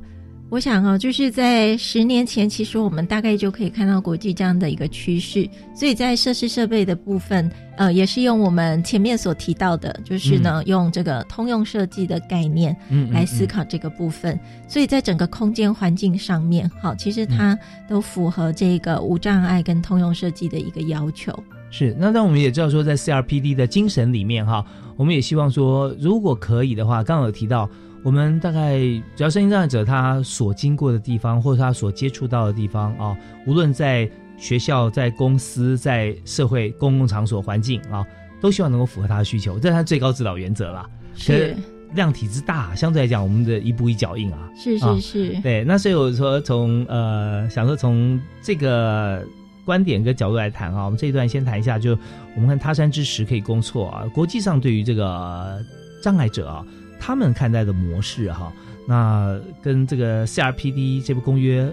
[0.50, 5.48] 我想啊，就是在十年前，其实我们大概就可以看到国际这样的一个趋势。
[5.72, 12.76] 所以在设施设备的部分，呃，也是用我们前面所提到的，就是呢，用这个通用设计的概念
[13.12, 14.36] 来思考这个部分。
[14.66, 17.56] 所以在整个空间环境上面，好，其实它
[17.88, 21.32] 都符合这个无障碍跟通用设计的一个要求。
[21.70, 27.70] 是，那但我们也知道说，在 CRPD 的精神里面哈，我们也希望说，如果可以的话，刚刚有提到。
[28.02, 28.78] 我们大概
[29.14, 38.06] 只要身心障碍者他所经过的地方，或者他所接触到的地方啊，无论在学校、在公司、在社会公共场所环境啊，
[38.40, 40.88] 都希望能够符合他的需求，这是他最高指导原则啦。
[41.14, 41.54] 是。
[41.94, 45.64] 量体之大，相对来讲，我们的一步一脚印啊，是是是，对。
[45.64, 49.26] 那所以我说，从呃，想说从这个
[49.64, 51.98] 观点跟角度来谈啊，我们这一段先谈一下，就
[52.36, 55.60] 我们看他山之石可以攻错啊，国际上对于这个
[56.00, 56.64] 障碍者啊，
[57.00, 58.52] 他们看待的模式哈，
[58.86, 61.72] 那跟这个 CRPD 这部公约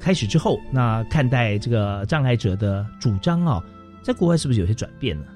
[0.00, 3.62] 开始之后，那看待这个障碍者的主张啊，
[4.02, 5.26] 在国外是不是有些转变呢？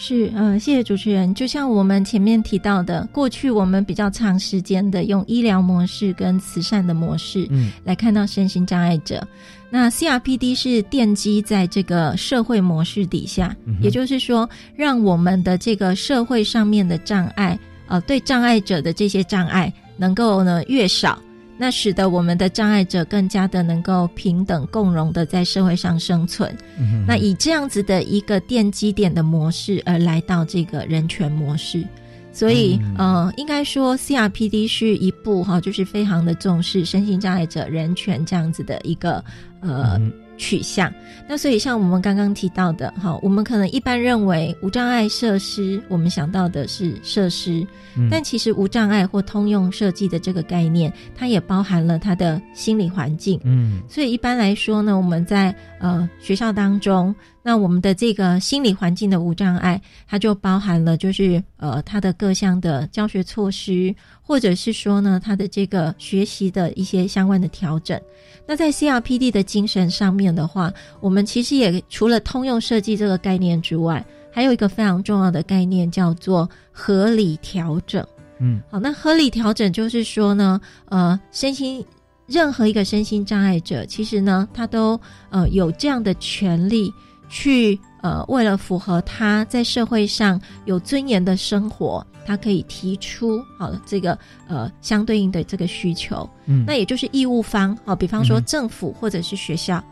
[0.00, 1.34] 是，呃，谢谢主持人。
[1.34, 9.26] 就像我们前面提到的，过去我们比较长时间的用医疗模式跟慈善的模式，嗯，来看到身心障碍者。
[9.70, 21.18] 那 CRPD 是奠基在这个社会模式底下，也就是说，让我们的这个社会上面的障碍，呃，对障碍者的这些障碍，能够呢越少。
[21.60, 26.56] 那使得我们的障碍者更加的能够平等共荣的在社会上生存。
[27.04, 31.84] 那以这样子的一个奠基点的模式而来到这个人权模式，
[32.32, 39.24] 所以呃，应该说 CRPD 是一部哈，就是非常的重视身心障碍者人权这样子的一个
[39.60, 40.00] 呃。
[40.38, 40.90] 取向，
[41.28, 47.66] 那所以像我们刚刚提到的，哈，我们可能一般认为无障碍设施，我们想到的是设施，
[48.10, 53.38] 但其实无障碍或通用设计的这个概念，它也包含了它的心理环境。
[53.44, 57.14] 嗯，所以一般来说呢，我们在呃学校当中。
[57.48, 67.98] 那我们的这个心理环境的无障碍，它就包含了就是呃，它的各项的教学措施，或者是说呢，它的这个学习的一些相关的调整。
[68.46, 78.06] 那在 CRPD 的精神上面的话，我们其实也除了通用设计这个概念之外，还有一个非常重要的概念叫做合理调整。
[78.40, 81.82] 嗯，好，那合理调整就是说呢，呃，身心
[82.26, 86.92] 任何一个身心障碍者，其实呢，他都呃有这样的权利。
[87.28, 96.28] 去呃，为了符合他在社会上有尊严的生活，他可以提出好这个呃相对应的这个需求。
[96.46, 99.82] 嗯，那也就是义务方哦，比方说政府或者是学校，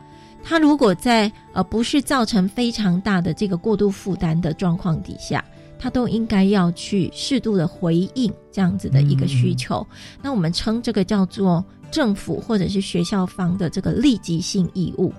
[0.42, 5.44] 他如果在呃不是造成非常大的这个过度负担的状况底下，
[5.78, 9.84] 他都应该要去适度的回应这样子的一个需求。
[10.22, 15.12] 那我们称这个叫做政府或者是学校方的这个立即性义务。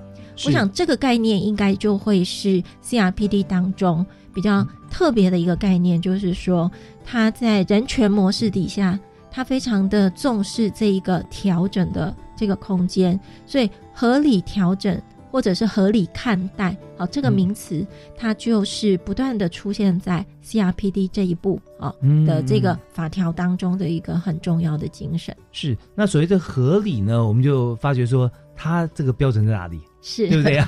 [0.45, 6.71] 我想这个概念应该就会是 CRPD 当中比较特别的一个概念，就是说
[7.03, 8.99] 他在人权模式底下，
[9.31, 21.93] 他非常的重视这一个调整的这个空间，所以合理调整或者是合理看待，好这个名词，它就是不断的出现在 CRPD 这一步啊
[22.25, 25.35] 的这个法条当中的一个很重要的精神。
[25.51, 29.81] 是那所谓的合理呢，我们就发觉说，它这个标准在哪里？
[30.01, 30.67] 是对不对呀？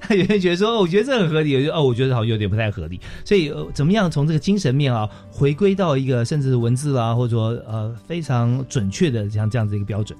[0.00, 2.98] 他 有人觉得说，哦，我觉得这很合理，有哦，我觉得好像有点不太合理。
[3.24, 10.18] 所以，呃，怎么样从这个精神面啊，回归到一个甚至文字啦，或者说呃非常准确的像这样子一个标准？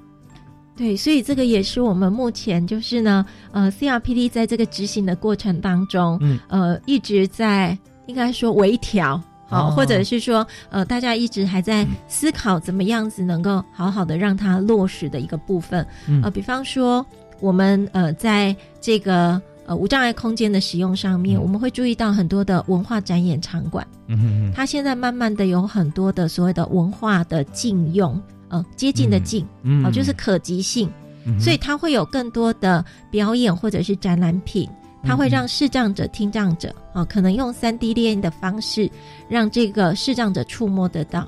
[0.76, 15.84] 对，所以这个也是我们目前就是呢，呃，CRPD 在这个执行的过程当中，嗯，呃，一直在应该说微调，好，或者是说，呃，大家一直还在思考怎么样子能够好好的让它落实的一个部分，
[16.22, 17.04] 呃，比方说。
[17.40, 23.86] 我们呃，在这个呃无障碍空间的使用上面，我们会注意到很多的文化展演场馆。
[24.08, 29.46] 嗯哼它现在慢慢的有很多的所谓的文化的禁用，呃，接近的近，
[29.84, 30.90] 哦，就是可及性，
[31.38, 34.68] 所以它会有更多的表演或者是展览品。
[35.02, 38.90] 它会让视障者、听障者，哦，可能用三 D 列印的方式，
[39.28, 41.22] 让这个视障者触摸得到；，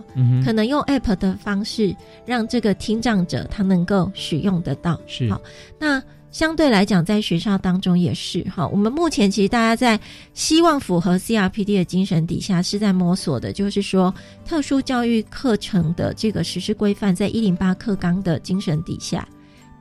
[0.45, 1.95] 可能用 App 的方式，
[2.27, 5.01] 让这个听障者他能够使用得到。
[5.07, 5.41] 是好，
[5.79, 8.67] 那相对来讲，在学校当中也是哈。
[8.69, 10.01] 我们目前其实大家在
[10.33, 19.27] 希望符合 CRPD 的精神底下，是在摸索的，就是说特殊教育课程的这个实施规范，在一零八课纲的精神底下。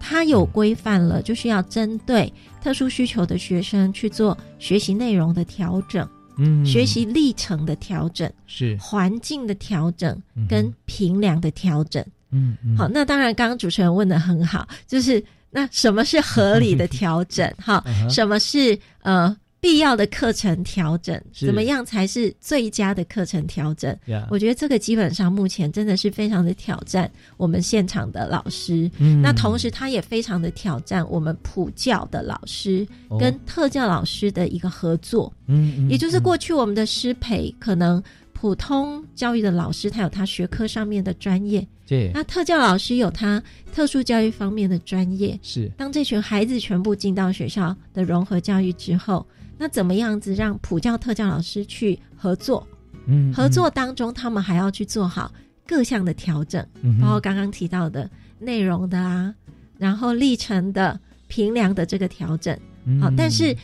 [0.04, 17.52] 它有规范了，就是要针对特殊需求的学生去做学习内容的调整，嗯，学习历程的调整，是环境的调整跟评量的调整，嗯，好，那当然，刚刚主持人问的很好，就是那什么是合理的调整？
[17.58, 19.36] 哈， 什么是呃？
[19.62, 23.96] 必要的课程调整，怎么样才是最佳的课程调整？
[24.32, 28.90] 我觉得这个基本上目前真的是非常的挑战我们现场的老师。
[29.22, 32.86] 那同时，他也非常的挑战我们普教的老师
[33.20, 35.32] 跟特教老师的一个合作。
[35.46, 38.02] 嗯，也就是过去我们的师培，可能
[38.34, 45.38] 普通教育的老师他有他学科上面的专业，对，那特教老师有他特殊教育方面的专业。
[45.42, 49.28] 是，当这群孩子全部进到学校的融合教育之后。
[49.58, 52.68] 那怎么样子让普教特教老师去合作？
[53.06, 55.32] 嗯，合作当中他们还要去做好
[55.68, 59.32] 各项的调整，嗯包括刚刚提到的内容的啊，
[59.78, 62.56] 然后历程的评量的这个调整，
[63.02, 63.56] 好、嗯但是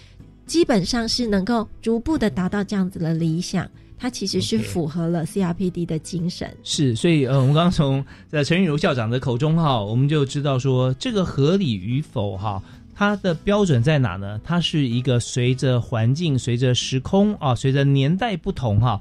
[0.46, 3.68] 基本上是能够逐步的达到这样子的理想，
[3.98, 6.56] 它其实是符合了 CRPD 的精神。
[6.64, 12.62] 是，所以呃，我们刚刚从呃陈玉茹校长的口中哈，我们就知道说这个合理与否哈，
[12.94, 14.40] 它的标准在哪呢？
[14.44, 19.00] 它是一个随着环境、随着时空啊、随着年代不同哈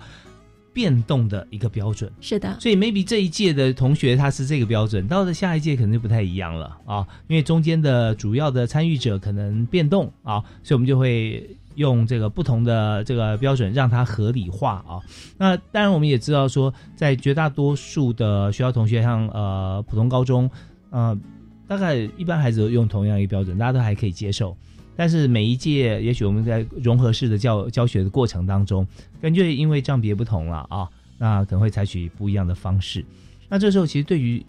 [0.73, 2.11] 变动的一个标准。
[2.21, 15.01] 是的，所以 maybe 这一届的同学他是这个标准，到了下一届可能就不太一样了啊，因为中间的主要的参与者可能变动啊，所以我们就会用这个不同的这个标准让它合理化啊。
[15.39, 20.51] 那当然我们也知道说，在绝大多数的学校同学，像呃普通高中，
[20.91, 21.17] 呃
[21.69, 24.57] 大概一般孩子都用同样一个标准，大家都还可以接受。
[24.97, 28.87] 但是每一届，也许我们在融合式的教教学的过程当中，
[29.21, 33.05] 感觉因为账别不同了啊，那可能会采取不一样的方式。
[33.49, 34.43] 那这时候其实对于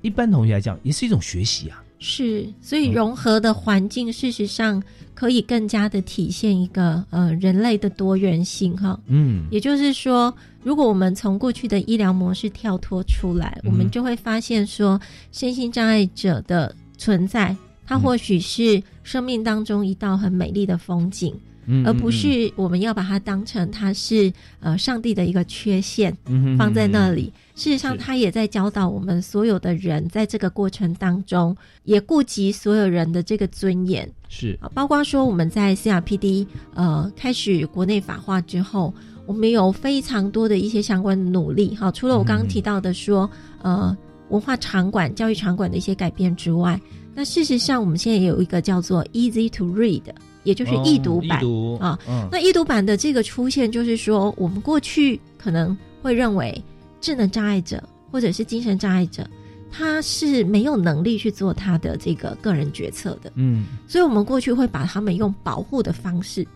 [0.00, 1.81] 一般同学来讲，也是一种学习啊。
[2.04, 4.82] 是，所以融合的环境事实上
[5.14, 8.98] 可以更加的体现一个呃人类的多元性哈。
[9.06, 10.34] 嗯也就是说，
[10.64, 15.00] 如果我们从过去的医疗模式跳脱出来，嗯我们就会发现说，
[15.30, 21.32] 身心障碍者的存在，它或许是生命当中一道很美丽的风景。
[21.66, 27.32] 嗯而不是我们要把它当成它是呃上帝的一个缺陷嗯放在那嗯里。
[27.54, 34.10] 事实上，他也在教导我们所有的人，在这个过程当中，也顾及所有人的这个尊严。
[34.28, 38.92] 是啊，包括说我们在 CRPD 呃开始国内法化之后，
[39.26, 41.90] 我们有非常多的一些相关的努力哈。
[41.92, 43.30] 除了我刚刚提到的说，
[43.60, 43.94] 呃，
[44.30, 46.80] 文化场馆、教育场馆的一些改变之外，
[47.14, 50.04] 那事实上我们现在也有一个叫做 Easy to Read，
[50.44, 51.98] 也就是易读版、哦啊。
[52.08, 56.64] 嗯那易读版的这个出现，就是说我们过去可能会认为
[57.02, 59.28] 智能障碍者或者是精神障碍者。
[59.74, 66.46] 他是没有能力去做他的这个个人决策的，嗯，所以我们过去会把他们用保护的方式，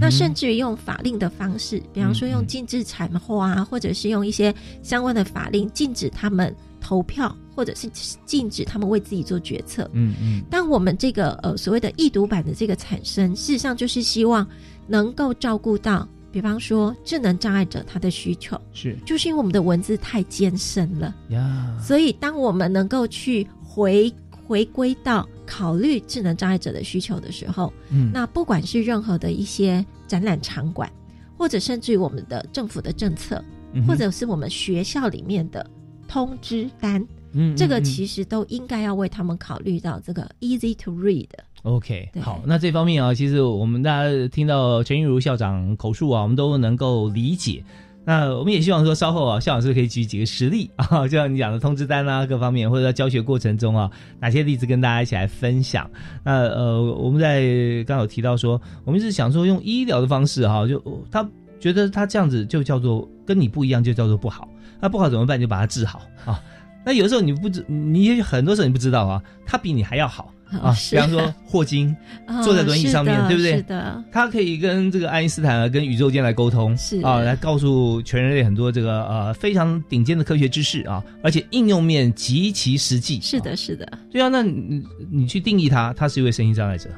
[0.00, 7.90] 那甚至于用法令的方式，比方说用禁止产后啊，或者是用一些相关的法令禁止他们投票，或者是
[8.24, 9.86] 禁止他们为自己做决策。
[9.92, 14.48] 嗯嗯但我们这个呃所谓的易读版的这个产生，事实上就是希望
[14.86, 21.14] 能够照顾到，比方说智能障碍者他的需求，是就是因为我们的文字太艰深了。
[21.28, 24.12] 呀，所以，当我们能够去回
[24.46, 30.90] 回归到考虑智能障碍者的需求的时候，嗯那不管是任何的一些展览场馆，
[31.36, 35.68] 或者甚至于我们的政府的政策，嗯或者是我们学校里面的
[36.08, 41.28] 通知单，嗯这个其实都应该要为他们考虑到这个 easy to read。
[41.62, 47.62] OK，好，那这方面啊，其实我们大家听到陈玉如校长口述啊，我们都能够理解。
[48.04, 53.88] 那我们也希望说，稍后啊，校长是可以举几个实例啊，就像你讲的通知单啊，各方面，或者在教学过程中啊，
[54.18, 55.88] 哪些例子跟大家一起来分享。
[56.24, 57.42] 那呃，我们在
[57.84, 60.82] 刚刚有提到说，我们是想说用医疗的方式哈、就
[61.12, 61.24] 他
[61.60, 64.48] 觉得他这样子就叫做跟你不一样，就叫做不好。
[64.80, 65.40] 那不好怎么办？
[65.40, 66.42] 就把它治好啊。
[66.84, 70.34] 那有时候你不知，你也很多时候你不知道啊，他比你还要好。
[70.60, 71.94] 啊，比方说霍金
[72.26, 73.56] 啊 坐在轮椅上面，对不对？
[73.56, 83.20] 是的，他可以跟这个爱因斯坦啊，跟宇宙间来沟通，是啊，来告诉全人类很多这个呃非常顶尖的科学知识啊，而且应用面极其实际。
[83.20, 86.90] 是的，是的，对啊，那你你去定义他，他是一位身心障碍者，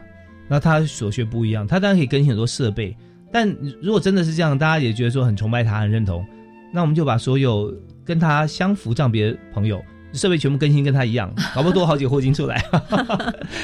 [0.49, 2.97] 那他所学不一样，他当然可以更新很多设备，
[3.33, 3.49] 但
[3.81, 6.25] 如果真的是这样，大家也觉得说很崇拜他，很认同，
[6.73, 7.73] 那我们就把所有
[8.05, 9.83] 跟他相符障别的朋友。
[10.15, 12.65] 设备全部更新跟他一样，搞不多好几个霍金出来。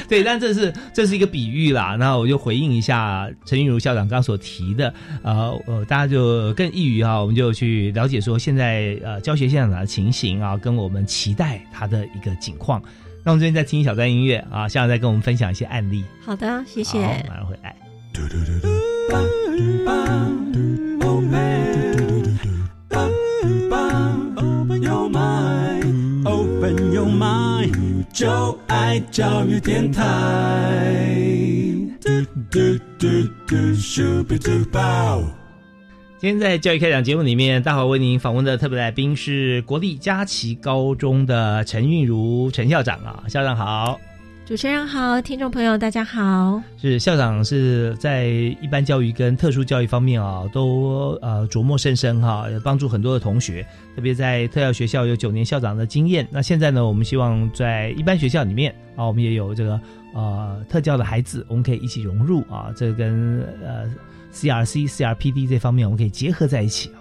[0.08, 1.96] 对，但这是这是一个比喻啦。
[1.98, 4.92] 那我就回应一下陈玉如校长刚刚所提的，
[5.22, 12.82] 呃呃，大家就更易于啊，我们就去了解说现在呃教学现场的情形啊，跟我们期待他的一个景况。
[13.22, 16.04] 那我们这边再听一小段音乐啊，校长再跟我们分享一些案例。
[16.24, 17.00] 好的，谢谢。
[17.00, 17.76] 好马上回来。
[28.20, 30.04] 就爱教育电台。
[32.02, 32.10] 嘟
[32.50, 33.08] 嘟嘟
[33.46, 35.24] 嘟，Super Duper。
[36.18, 43.98] 今天在教育开讲节目里面，大华为您访问的特别来宾是国立佳琪高中的陈韵如陈校长啊，校长好。
[44.50, 46.60] 主持人好，听众朋友大家好。
[46.76, 48.24] 是校长是在
[48.60, 56.26] 一般教育跟特殊教育方面啊，都呃琢磨甚深哈，帮助很多的同学，特别在特教学校有九年校长的经验。
[56.32, 59.80] 那现在呢，我们希望在一般学校里面啊，我们也有这个
[60.14, 63.88] 呃特教的孩子，我们可以一起融入啊，这跟呃
[64.34, 66.98] CRC、CRPD 这方面我们可以结合在一起啊。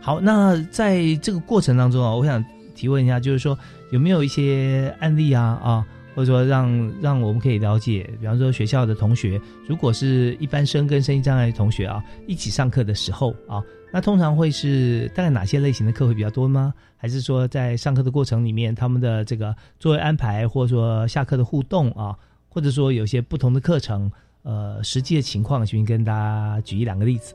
[0.00, 2.44] 好，那在这个过程当中啊，我想
[2.76, 3.58] 提问一下，就是说
[3.90, 5.84] 有没有一些案例啊啊，
[6.14, 16.72] 或者说让让我们可以了解，比方说学校的同学，如果是一般生跟身心障碍同学啊一起上课的时候啊，那通常会是大概哪些类型的课会比较多吗？
[16.96, 22.16] 还是说在上课的过程里面，他们的这个作业安排，或者说下课的互动啊，
[22.48, 24.10] 或者说有些不同的课程，
[24.42, 27.34] 呃，实际的情况，请跟大家举一两个例子。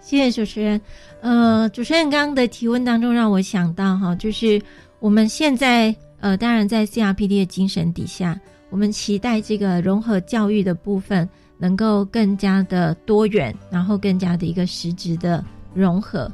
[0.00, 0.80] 谢谢主持人。
[1.20, 4.62] 呃，主持人刚刚的提问当中，让我想到哈，就是
[5.00, 8.38] 我们现在呃，当然在 CRPD 的精神底下，
[8.70, 15.44] 我们期待这个融合教育的部分能够更加的多元，然后更加的一个实质的
[15.74, 16.30] 融合。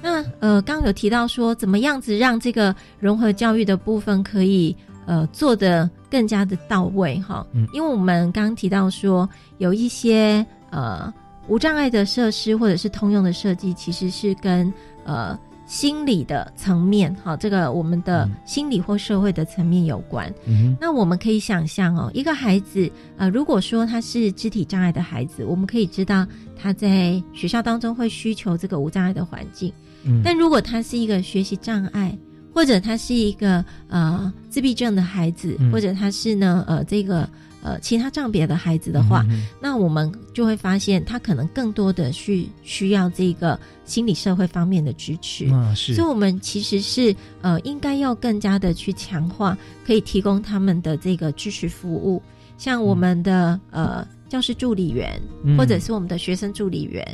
[0.00, 4.76] 那呃，刚刚有提到说，怎么样子让这个融合教育的部分可以
[5.06, 7.46] 呃做的更加的到位哈？
[7.52, 9.28] 嗯，因为我们刚刚提到说，
[9.58, 11.12] 有一些呃。
[11.46, 14.72] 无障碍的设施或者是通用的设计，其实是跟
[15.04, 20.32] 呃心理的层面，好，这个我们的心理或社会的层面有关。
[20.80, 26.26] 那我们可以想象哦，一个孩子，呃，如果说他是肢体障碍的孩子，我们可以知道
[26.60, 29.72] 他在学校当中会需求这个无障碍的环境。
[30.22, 32.16] 但如果他是一个学习障碍，
[32.52, 37.28] 或者他是一个呃自闭症的孩子，或者他是呢呃这个。
[37.66, 39.24] 呃，其他障别的孩子的话，
[39.58, 45.46] 那我们就会发现他可能更多的去需要这个心理社会方面的支持。
[45.48, 45.94] 啊，是。
[45.94, 49.56] 所以，我们其实是呃，应该要更加的去强化，
[49.86, 52.22] 可以提供他们的这个支持服务，
[52.58, 55.20] 像我们的呃教师助理员，
[55.56, 57.06] 或者是我们的学生助理员，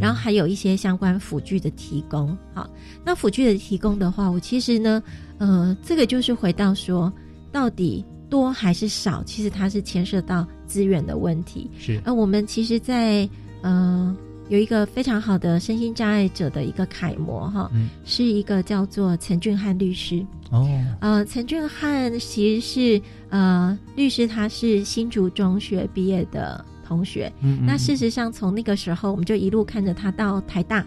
[0.00, 2.36] 然后还有一些相关辅具的提供。
[2.54, 2.68] 好，
[3.04, 5.02] 那辅具的提供的话，我其实呢，
[5.38, 7.12] 呃，这个就是回到说，
[7.52, 8.04] 到底。
[8.28, 9.22] 多还是少？
[9.22, 11.70] 其实它是牵涉到资源的问题。
[11.78, 13.20] 是，呃，我们其实，在
[13.62, 14.12] 呃
[14.48, 17.70] 有一个非常好的身心障碍者的一个楷模哈，
[18.04, 20.24] 是一个叫做陈俊翰律师。
[20.50, 20.68] 哦，
[21.00, 27.32] 呃，陈俊翰其实是呃律师，他是新竹中学毕业的同学。
[27.40, 30.86] 嗯，那事实上从那个时候，我们就一路看着他到台大。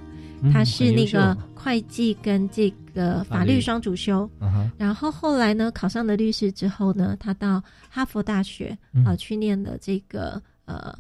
[0.53, 4.29] 他是那个会计跟这个法律双主修，
[4.77, 10.97] 然后后来呢考上了律师之后呢，他到哈佛大学啊去念了这个呃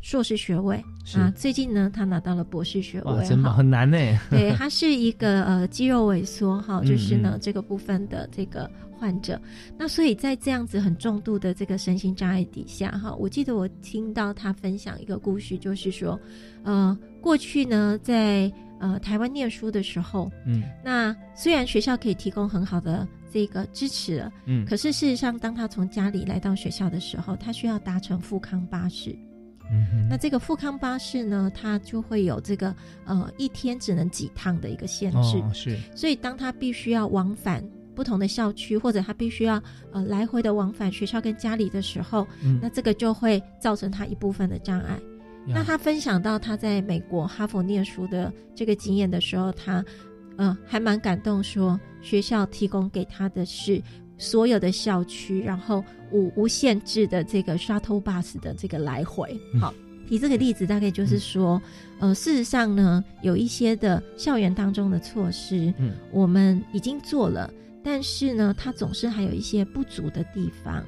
[0.00, 0.82] 硕士学位。
[1.14, 3.96] 啊，最近呢他拿到了博士学位，真的，很难呢。
[4.30, 9.40] 对他是一个呃肌肉萎缩哈，就是呢这个部分的这个患者，
[9.78, 16.20] 那所以在这样子很重度的这个身心障碍底下哈，我记得我听到他分享一个故事，就是说
[16.62, 29.18] 呃过去呢在呃，台湾念书的时候，嗯，那虽然学校可以提供很好的这个支持，嗯，可是事实上，当他从家里来到学校的时候，他需要搭乘富康巴士，
[29.70, 37.62] 嗯，那这个富康巴士呢，它就会有这个呃一天只能几趟的一个限制，是，所以当他必须要往返
[37.94, 39.62] 不同的校区，或者他必须要
[39.92, 42.26] 呃来回的往返学校跟家里的时候，
[42.62, 44.98] 那这个就会造成他一部分的障碍。
[45.46, 49.82] 那他分享到他在美国哈佛念书的这个经验的时候，他，
[50.36, 53.82] 呃，还蛮感动，说学校提供给他的是
[54.18, 59.38] 所有的校区，然后无无限制的这个 shuttle bus 的这个来回。
[59.60, 59.72] 好，
[60.08, 61.62] 提这个例子大概就是说，
[62.00, 67.50] 呃，事实上呢，有一些的校园当中的措施，嗯，我们已经做了，
[67.82, 70.84] 但是呢，它总是还有一些不足的地方。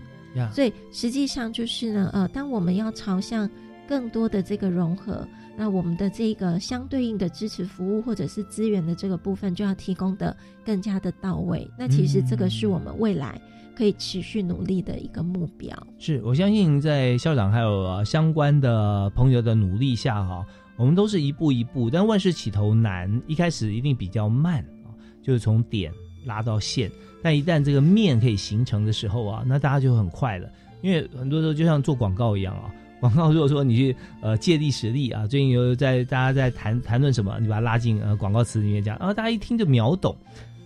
[0.52, 3.50] 所以实际上就是呢，呃，当我们要朝向
[3.90, 5.26] 更多的这个融合，
[5.56, 10.34] 那我们的这个相对应的支持服务或者是资源的这个部分，就要提供的
[10.64, 11.68] 更加的到位。
[11.76, 13.40] 那其实这个是我们未来
[13.74, 15.76] 可以持续努力的一个目标。
[15.98, 25.92] 是我相信在校长还有相关的朋友的努力下，哈，我们都是一步一步，但万事起头难，一开始一定比较慢啊，就是从点
[26.26, 26.88] 拉到线，
[27.24, 30.48] 但一旦这个面可以形成的时候啊，那大家就很快了，
[30.80, 32.72] 因为很多时候就像做广告一样啊。
[33.00, 40.14] 广告如果说你去呃借力使力啊，最近有在大家在谈谈论什么，你把它拉进呃广告词里面讲，然后大家一听就秒懂。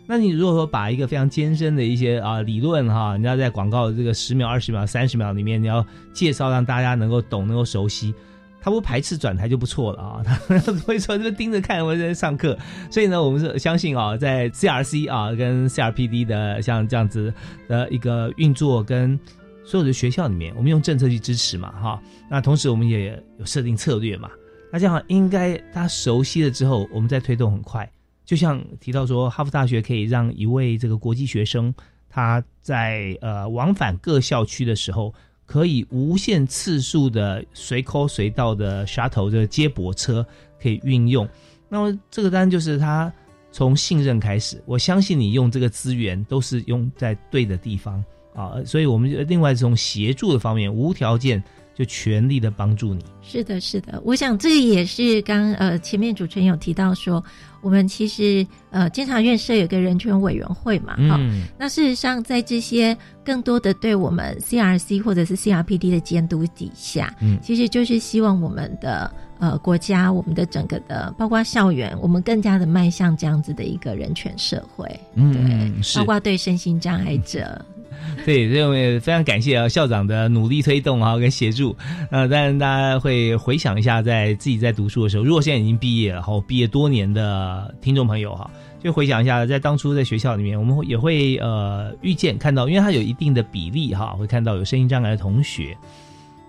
[0.07, 8.13] 那你如果说把一个非常艰深的一些啊理论哈，你要在广告这个十秒、二十秒、三十秒里面你要介绍，让大家能够懂、能够熟悉，
[8.61, 10.23] 他不排斥转台就不错了啊。
[10.47, 12.59] 他不会说这盯着看我在上课，
[12.91, 17.33] 所以呢，我们是相信啊，在 CRC 啊跟 CRPD 的像这样子
[17.69, 19.19] 的一个运作跟。
[19.65, 22.03] 所有的学校里面，我们用政策去支持嘛，哈。
[22.31, 24.31] 那同时我们也有设定策略嘛。
[24.71, 27.91] 那这样应该他熟悉了之后，我们再推动很快。
[28.25, 31.73] 就像提到说，哈佛大学可以让一位这个国际学生，
[32.09, 35.15] 他在呃往返各校区的时候，
[35.47, 40.27] 可以无限次数的随口随到的 shuttle 这接驳车
[40.61, 41.29] 可以运用。
[41.69, 43.13] 那么这个单就是他
[43.53, 48.03] 从信任开始，我相信你用这个资源都是用在对的地方
[48.35, 51.43] 啊，所以我们另外从协助的方面，无条件
[51.75, 53.05] 就全力的帮助你。
[53.23, 57.23] 是的，是的，我想这也是刚呃前面主持人有提到说，
[57.63, 77.65] 我们其实呃监察院设有个人权委员会嘛，哈、嗯那事实上在这些更多的对我们 CRC 或者是 CRPD 的监督底下，嗯其实就是希望我们的呃国家，我们的整个的包括校园，我们更加的迈向这样子的一个人权社会，嗯对，包括对身心障碍者。
[78.25, 81.77] 对，所以我们也非常感谢啊校长的努力推动啊跟协助。
[82.11, 88.51] 呃，当然大家会回想一下，在自己在读书的时候，如果现在已经毕业了，后，毕业多年的听众朋友哈，
[88.83, 95.77] 就回想一下，在当初在学校里面，我们会也会呃遇见看到，因为它有一定的比例哈，会看到有声音障碍的同学。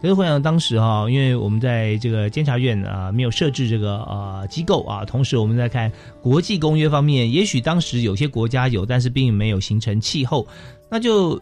[0.01, 5.91] 可是回想当时哈，因为我们在这个监察院啊、没有设置这个呃机构啊，同时我们在看
[6.21, 10.45] 国际公约方面，也许当时有些国家有，但是并没有形成气候，
[10.89, 11.41] 那就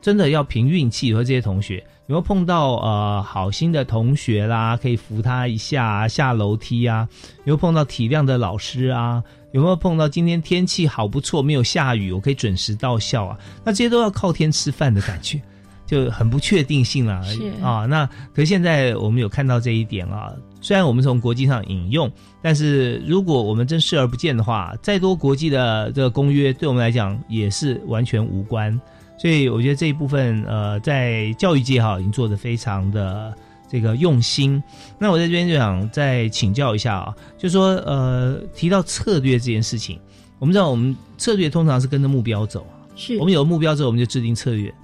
[0.00, 1.76] 真的要凭运气和这些同学
[2.06, 7.08] 有没有碰到呃好心的同学啦，可以扶他一下下楼梯啊，
[7.38, 9.22] 有没有碰到体谅的老师啊？
[9.52, 13.38] 有没有碰到今天天气好不错，没有下雨，我可以准时到校啊？
[13.64, 15.40] 那这些都要靠天吃饭的感觉。
[15.86, 22.10] 就很不确定性啦，是啊，那可是现在我们有看到这一点啊，虽然我们从国际上引用，
[22.40, 28.80] 但是如果我们真视而不见的话，再多国际的这个公约对我们来讲也是完全无关。
[29.16, 33.32] 所以我觉得这一部分呃，在教育界哈已经做得非常的
[33.70, 34.60] 这个用心。
[34.98, 40.00] 那我在这边就想再请教一下啊，就说呃提到策略这件事情，
[40.38, 42.66] 我们知道我们策略通常是跟着目标走，
[42.96, 44.74] 是我们有了目标之后，我们就制定策略。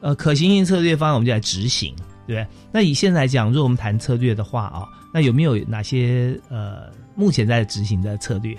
[0.00, 1.94] 呃，可行性策略方案我们就来执行，
[2.26, 2.46] 对不对？
[2.72, 8.56] 那以现在来讲，如果我们谈策略的话啊，那有没有哪些呃目前在执行的策略？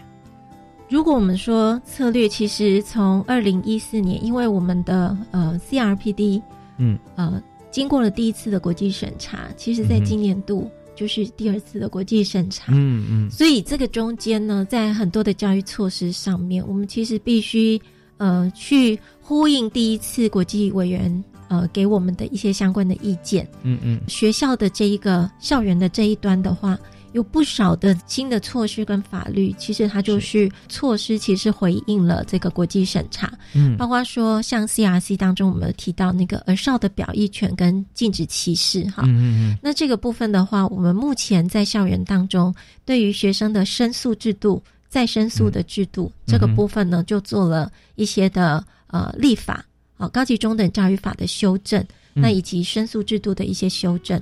[0.89, 6.41] 如果我们说策略，其实从二零一四年，因为我们的呃 CRPD，
[6.77, 17.81] 嗯呃经过了第一次的国际审查，其实在今年度就是第二次的国际审查，嗯嗯所以这个中间呢，在很多的教育措施上面，我们其实必须
[18.17, 23.45] 呃去呼应第一次国际委员呃给我们的一些相关的意见。
[23.63, 26.79] 嗯嗯学校的这一个校园的这一端的话，
[27.11, 33.29] 有不少的新的措施跟法律，其实它就是措施，其实回应了这个国际审查。
[33.53, 39.03] 嗯包括说像 CRC 当中，我们有提到那个儿少的表意权跟禁止歧视哈。
[39.05, 49.65] 嗯嗯那这个部分的话，我们目前在校园当中，对于学生的申诉制度、再申诉的制度、这个部分呢，就做了一些的呃立法，
[50.01, 51.79] 啊、高级中等教育法的修正，
[52.15, 54.19] 嗯那以及申诉制度的一些修正。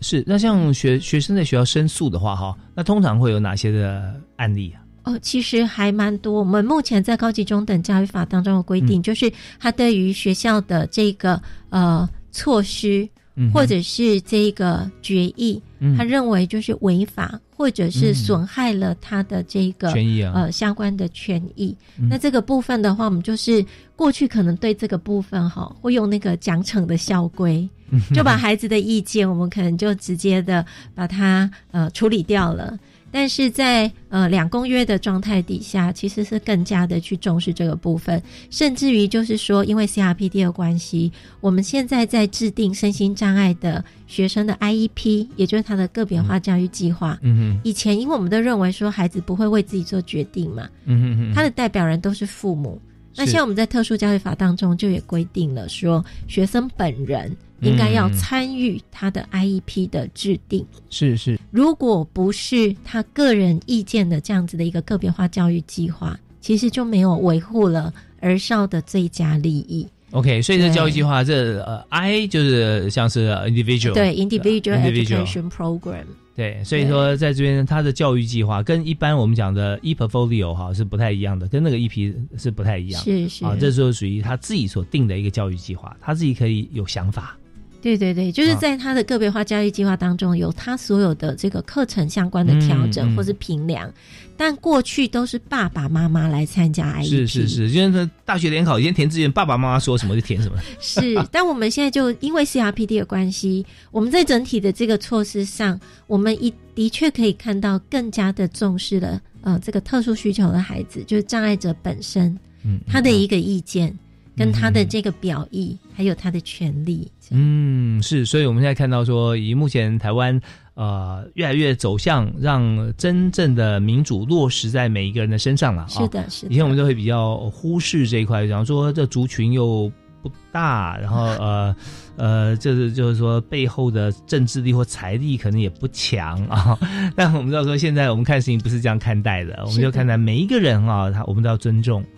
[0.00, 0.22] 是。
[0.26, 4.80] 那像学学生在学校申诉的话，哈，那通常会有哪些的案例啊？
[5.04, 6.34] 哦，其实还蛮多。
[6.34, 11.40] 我们目前在高级中等教育法当中的规定，嗯就是它对于学校的这个
[11.70, 21.76] 呃措施，嗯或者是这个决议，嗯他认为就是违法，或者是嗯损害了他的这个权益啊呃相关的权益。
[21.98, 23.64] 嗯那这个部分的话，我们就是
[23.96, 32.78] 过去可能对这个部分哈，会用那个奖惩的校规，嗯就把孩子的意见，我们可能就直接的把它呃处理掉了。
[33.10, 47.18] 但是在呃两公约的状态底下，其实是更加的去重视这个部分，甚至于就是说，因为 CRPD 的关系，我们现在在制定身心障碍的学生的 IEP，也就是他的个别化教育计划。
[47.22, 52.80] 嗯哼以前因为我们都认为说孩子不会为自己做决定嘛，嗯哼哼他的代表人都是父母。
[53.18, 53.32] 那是。
[53.32, 60.64] 现在我们在特殊教育法当中就也规定了，说学生本人应该要嗯参与他的 IEP 的制定。
[60.88, 69.86] 是是，如果不是他个人意见的这样子的一个个别化教育计划，其实就没有维护了儿少的最佳利益。
[70.12, 76.04] OK，所以这教育计划这呃 I 就是像是 individual 对 individual education program，
[76.38, 83.02] 对，所以说在这边他的教育计划跟一般我们讲的 e portfolio 哈是不太一样的，跟那个 EP 是不太一样。
[83.02, 87.36] 是是啊，这时候属于他自己所定的一个教育计划，他自己可以有想法。
[87.82, 93.92] 对对对，就是啊在他的个别化教育计划当中，有他所有的这个课程相关的调整或是评量，
[94.38, 100.56] 但过去都是爸爸妈妈来参加 IEP，是是是，就是大学联考，以前填志愿，爸爸妈妈说什么就填什么。
[100.80, 113.92] 是，但我们现在就因为 CRPD 的关系，我们在整体的这个措施上，我们一的确可以看到更加的重视了呃这个特殊需求的孩子，就是障碍者本身，嗯，他的一个意见
[114.36, 117.10] 跟他的这个表意，还有他的权利。
[117.30, 120.40] 嗯，是，所以我们现在看到说，以目前台湾
[120.78, 125.84] 呃越来越走向让真正的民主落实在每一个人的身上了。
[125.88, 126.52] 是的，是的。
[126.52, 129.90] 以前我们都会比较忽视这一块，比方说这族群又
[130.22, 131.76] 不大，然后呃
[132.16, 136.78] 呃，就是就是说背后的政治力或财力可能也不强啊。
[137.14, 142.02] 但我们知道说，现在我们看事情不是这样看待的，我们就看待每一个人啊，他我们都要尊重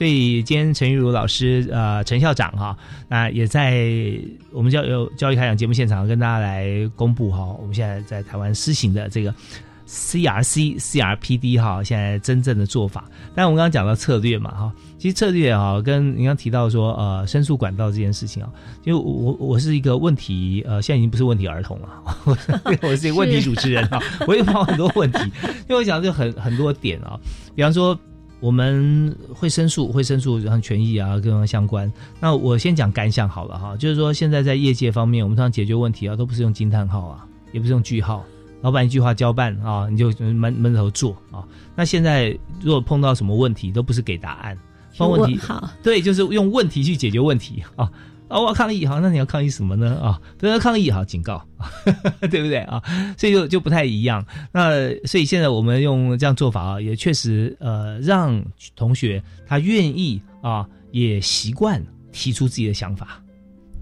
[0.00, 2.74] 所以今天陈玉茹老师，呃，陈校长哈，
[3.06, 3.86] 那也在
[4.50, 9.30] 我们教有教育开讲节目现场跟大家来公布哈，我们现在在台湾施行的这个
[9.86, 13.04] CRC、CRPD 哈，现在真正的做法。
[13.34, 18.48] 但我们刚刚讲到策略嘛哈，其实策略哈，跟你刚提到说呃申诉管道这件事情啊，
[18.84, 21.88] 因为我我是一个问题呃，现在已经不是问题儿童了，
[22.80, 25.18] 我是一个问题主持人啊，我也碰到很多问题，
[25.68, 27.20] 因为我讲就很很多点啊，
[27.54, 27.94] 比方说。
[28.40, 31.92] 我们会申诉，会申诉，然后权益啊，各方相关。
[32.18, 38.24] 那我先讲感想好了哈，就是说现在在业界方面，我们通常解决问题啊，都不是用惊叹号啊，也不是用句号，
[38.62, 41.44] 老板一句话交办啊，你就闷闷头做啊。
[41.76, 44.58] 那现在如果碰到什么问题，都不是给答案，
[44.98, 47.90] 问题好，对，就是用问题去解决问题啊。
[48.30, 49.98] 哦，我要抗议，好，那你要抗议什么呢？
[50.00, 51.44] 啊，都，要抗议，好，警告，
[52.30, 52.80] 对不对啊？
[53.18, 54.24] 所以就就不太一样。
[54.52, 58.42] 那所以现在我们用这样做法啊，也确实呃，让
[58.76, 63.20] 同学他愿意啊，也习惯提出自己的想法。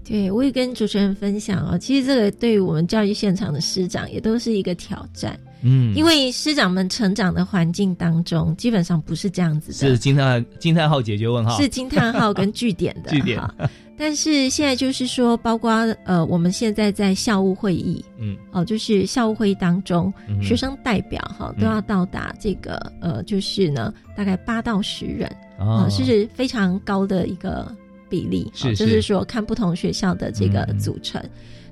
[0.03, 5.39] 对，我也跟主持人分享啊，其实这个对于我们教育现场的师长也都是一个挑战。
[5.61, 13.39] 嗯，因为师长们成长的环境当中，基本上不是这样子的，是惊叹惊叹号解决问号，是惊叹号跟句点的 句点。
[13.99, 15.71] 但是现在就是说，包括
[16.05, 25.29] 呃，我们现在在校务会议，嗯，哦，就是校务会议当中，学生代表哈都要到达这个呃，就是呢，大概八到十人，
[25.59, 27.75] 啊，是非常高的一个
[28.07, 31.21] 比例，是，就是说看不同学校的这个组成。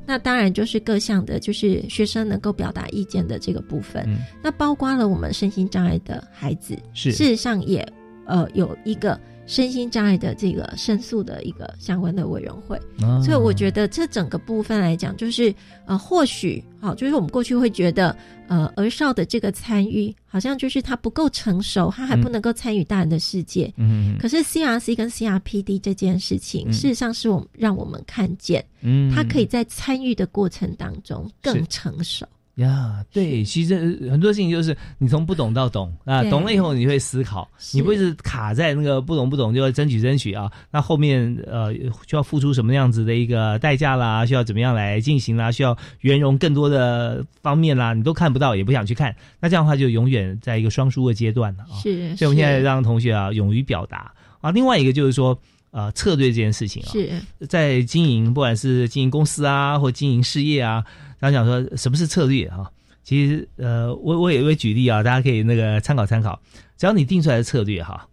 [0.06, 4.08] 那当然就是各项的，就是学生能够表达意见的这个部分。
[4.42, 7.12] 那包括了我们身心障碍的孩子，是。
[7.12, 7.86] 事实上也
[8.26, 12.80] 呃有一个身心障碍的这个申诉的一个相关的委员会。
[13.24, 15.54] 所以我觉得这整个部分来讲，就是
[15.86, 18.16] 呃或许好，就是我们过去会觉得
[18.48, 23.74] 呃儿少的这个参与，好像就是他不够成熟，他还不能够参与大人的世界。
[23.78, 28.64] 嗯，可是 CRC 跟 CRPD 这件事情，事实上是我们让我们看见。
[28.82, 32.28] 嗯，他可以在参与的过程当中更成熟
[32.58, 33.04] 呀。
[33.12, 33.76] 对，其实
[34.12, 40.52] 很多事情就是你从不懂到懂啊，懂了以后你会思考，你不会是卡在那个不懂不懂就要争取争取啊。
[40.70, 44.26] 那后面呃需要付出什么样子的一个代价啦？
[44.26, 45.52] 需要怎么样来进行啦？
[45.52, 47.94] 需要圆融更多的方面啦？
[47.94, 49.16] 你都看不到，也不想去看。
[49.40, 51.80] 那这样的话就永远在一个双输的阶段了啊。
[51.82, 54.52] 是，所以我们现在让同学啊勇于表达啊。
[54.52, 55.40] 另外一个就是说。
[55.70, 57.12] 呃，策略这件事情啊，是
[57.46, 60.84] 在经营，不管是经营公司啊，或经营事业啊，
[61.20, 62.72] 大家讲说什么是策略啊？
[63.04, 66.40] 其实，呃，我我也会举例啊，大家可以那个参考参考。
[66.78, 68.08] 只要你定出来的策略哈，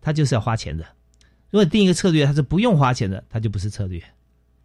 [0.00, 0.84] 它就是要花钱的。
[1.50, 4.02] 如果定一个策略它是不用花钱的，它就不是策略，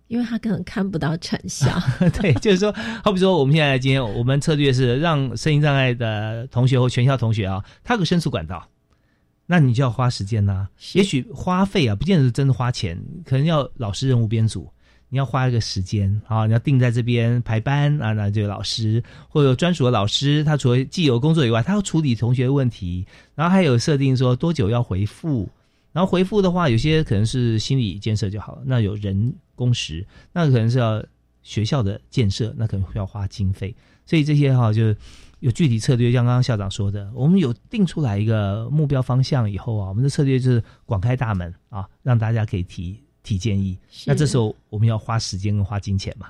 [0.07, 1.69] 因为他可能看不到成效。
[2.19, 2.73] 对，就是说，
[3.03, 8.69] 好比说，我们现在今天我们策略是让声音障碍的同学或全校同学啊，他有个申诉管道。
[9.45, 14.71] 那你就要花时间呐，也许花费啊，不见得是真的花钱，可能要老师任务编组，
[15.13, 23.05] 你要花一个时间啊，你要定在这边排班啊，那就老师或者专属的老师，他除了既有工作以外，他要处理同学的问题，
[23.35, 25.47] 然后还有设定说多久要回复，
[25.91, 31.05] 然后回复的话，有些可能是心理建设就好了，那有人工时，那可能是要
[31.43, 33.75] 学校的建设，那可能会要花经费，
[34.07, 34.95] 所以这些哈就。
[35.39, 43.77] 有具体策略，像刚刚校长说的，我们有定出来一个目标方向以后啊，我们的策略就是广开大门啊，让大家可以提提建议。
[44.05, 46.27] 那这时候我们要花时间跟花金钱嘛，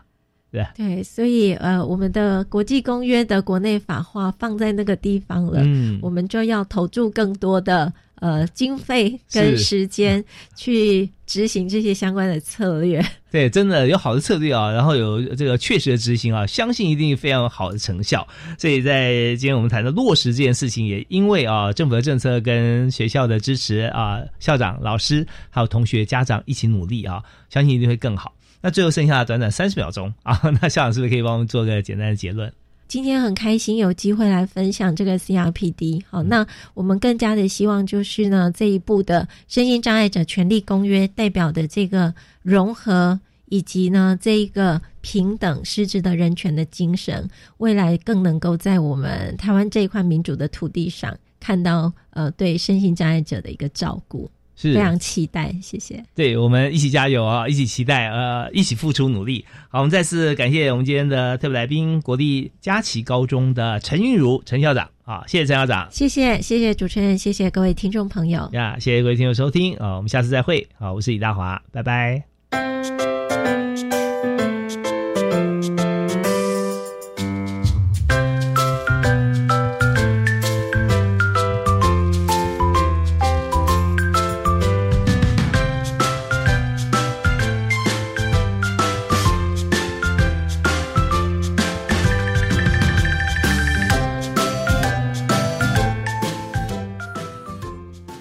[0.52, 7.92] 对对，所以呃，我们的国际公约的国内法化放在那个地方了，嗯，我们就要投注更多的。
[8.24, 10.24] 呃，经费跟时间
[10.56, 18.26] 去执行这些相关的策略， 对，真的有好的策略啊，然后有这个确实的执行啊，相信一定非常好的成效。
[18.58, 28.34] 所以在今天我们谈的落实这件事情，也因为啊，政府的政策跟学校的支持啊，校长、老师还有同学、家长一起努力啊，相信一定会更好。
[28.62, 32.50] 那最后剩下短短三十秒钟啊， 那校长是不是可以帮我们做个简单的结论？
[32.94, 42.14] 今天很开心有机会来分享这个 CRPD，好，那我们更加的希望就是呢，这一部的身心障碍者权利公约代表的这个
[42.44, 47.28] 融合，以及呢这一个平等失职的人权的精神，
[47.58, 54.30] 未来更能够在我们台湾这一块民主的土地上看到呃对身心障碍者的一个照顾。
[54.70, 56.04] 是非常期待，谢谢。
[56.16, 59.46] 对我们一起加油啊，一起期待，呃，一起付出努力。
[59.70, 73.13] 好，我们再次感谢我们今天的特别来宾，国立佳琪高中的陈韵如陈校长啊，谢谢陈校长，谢谢谢谢主持人，谢谢各位听众朋友呀，谢谢各位听众收听啊，我们下次再会，好，我是李大华，拜拜。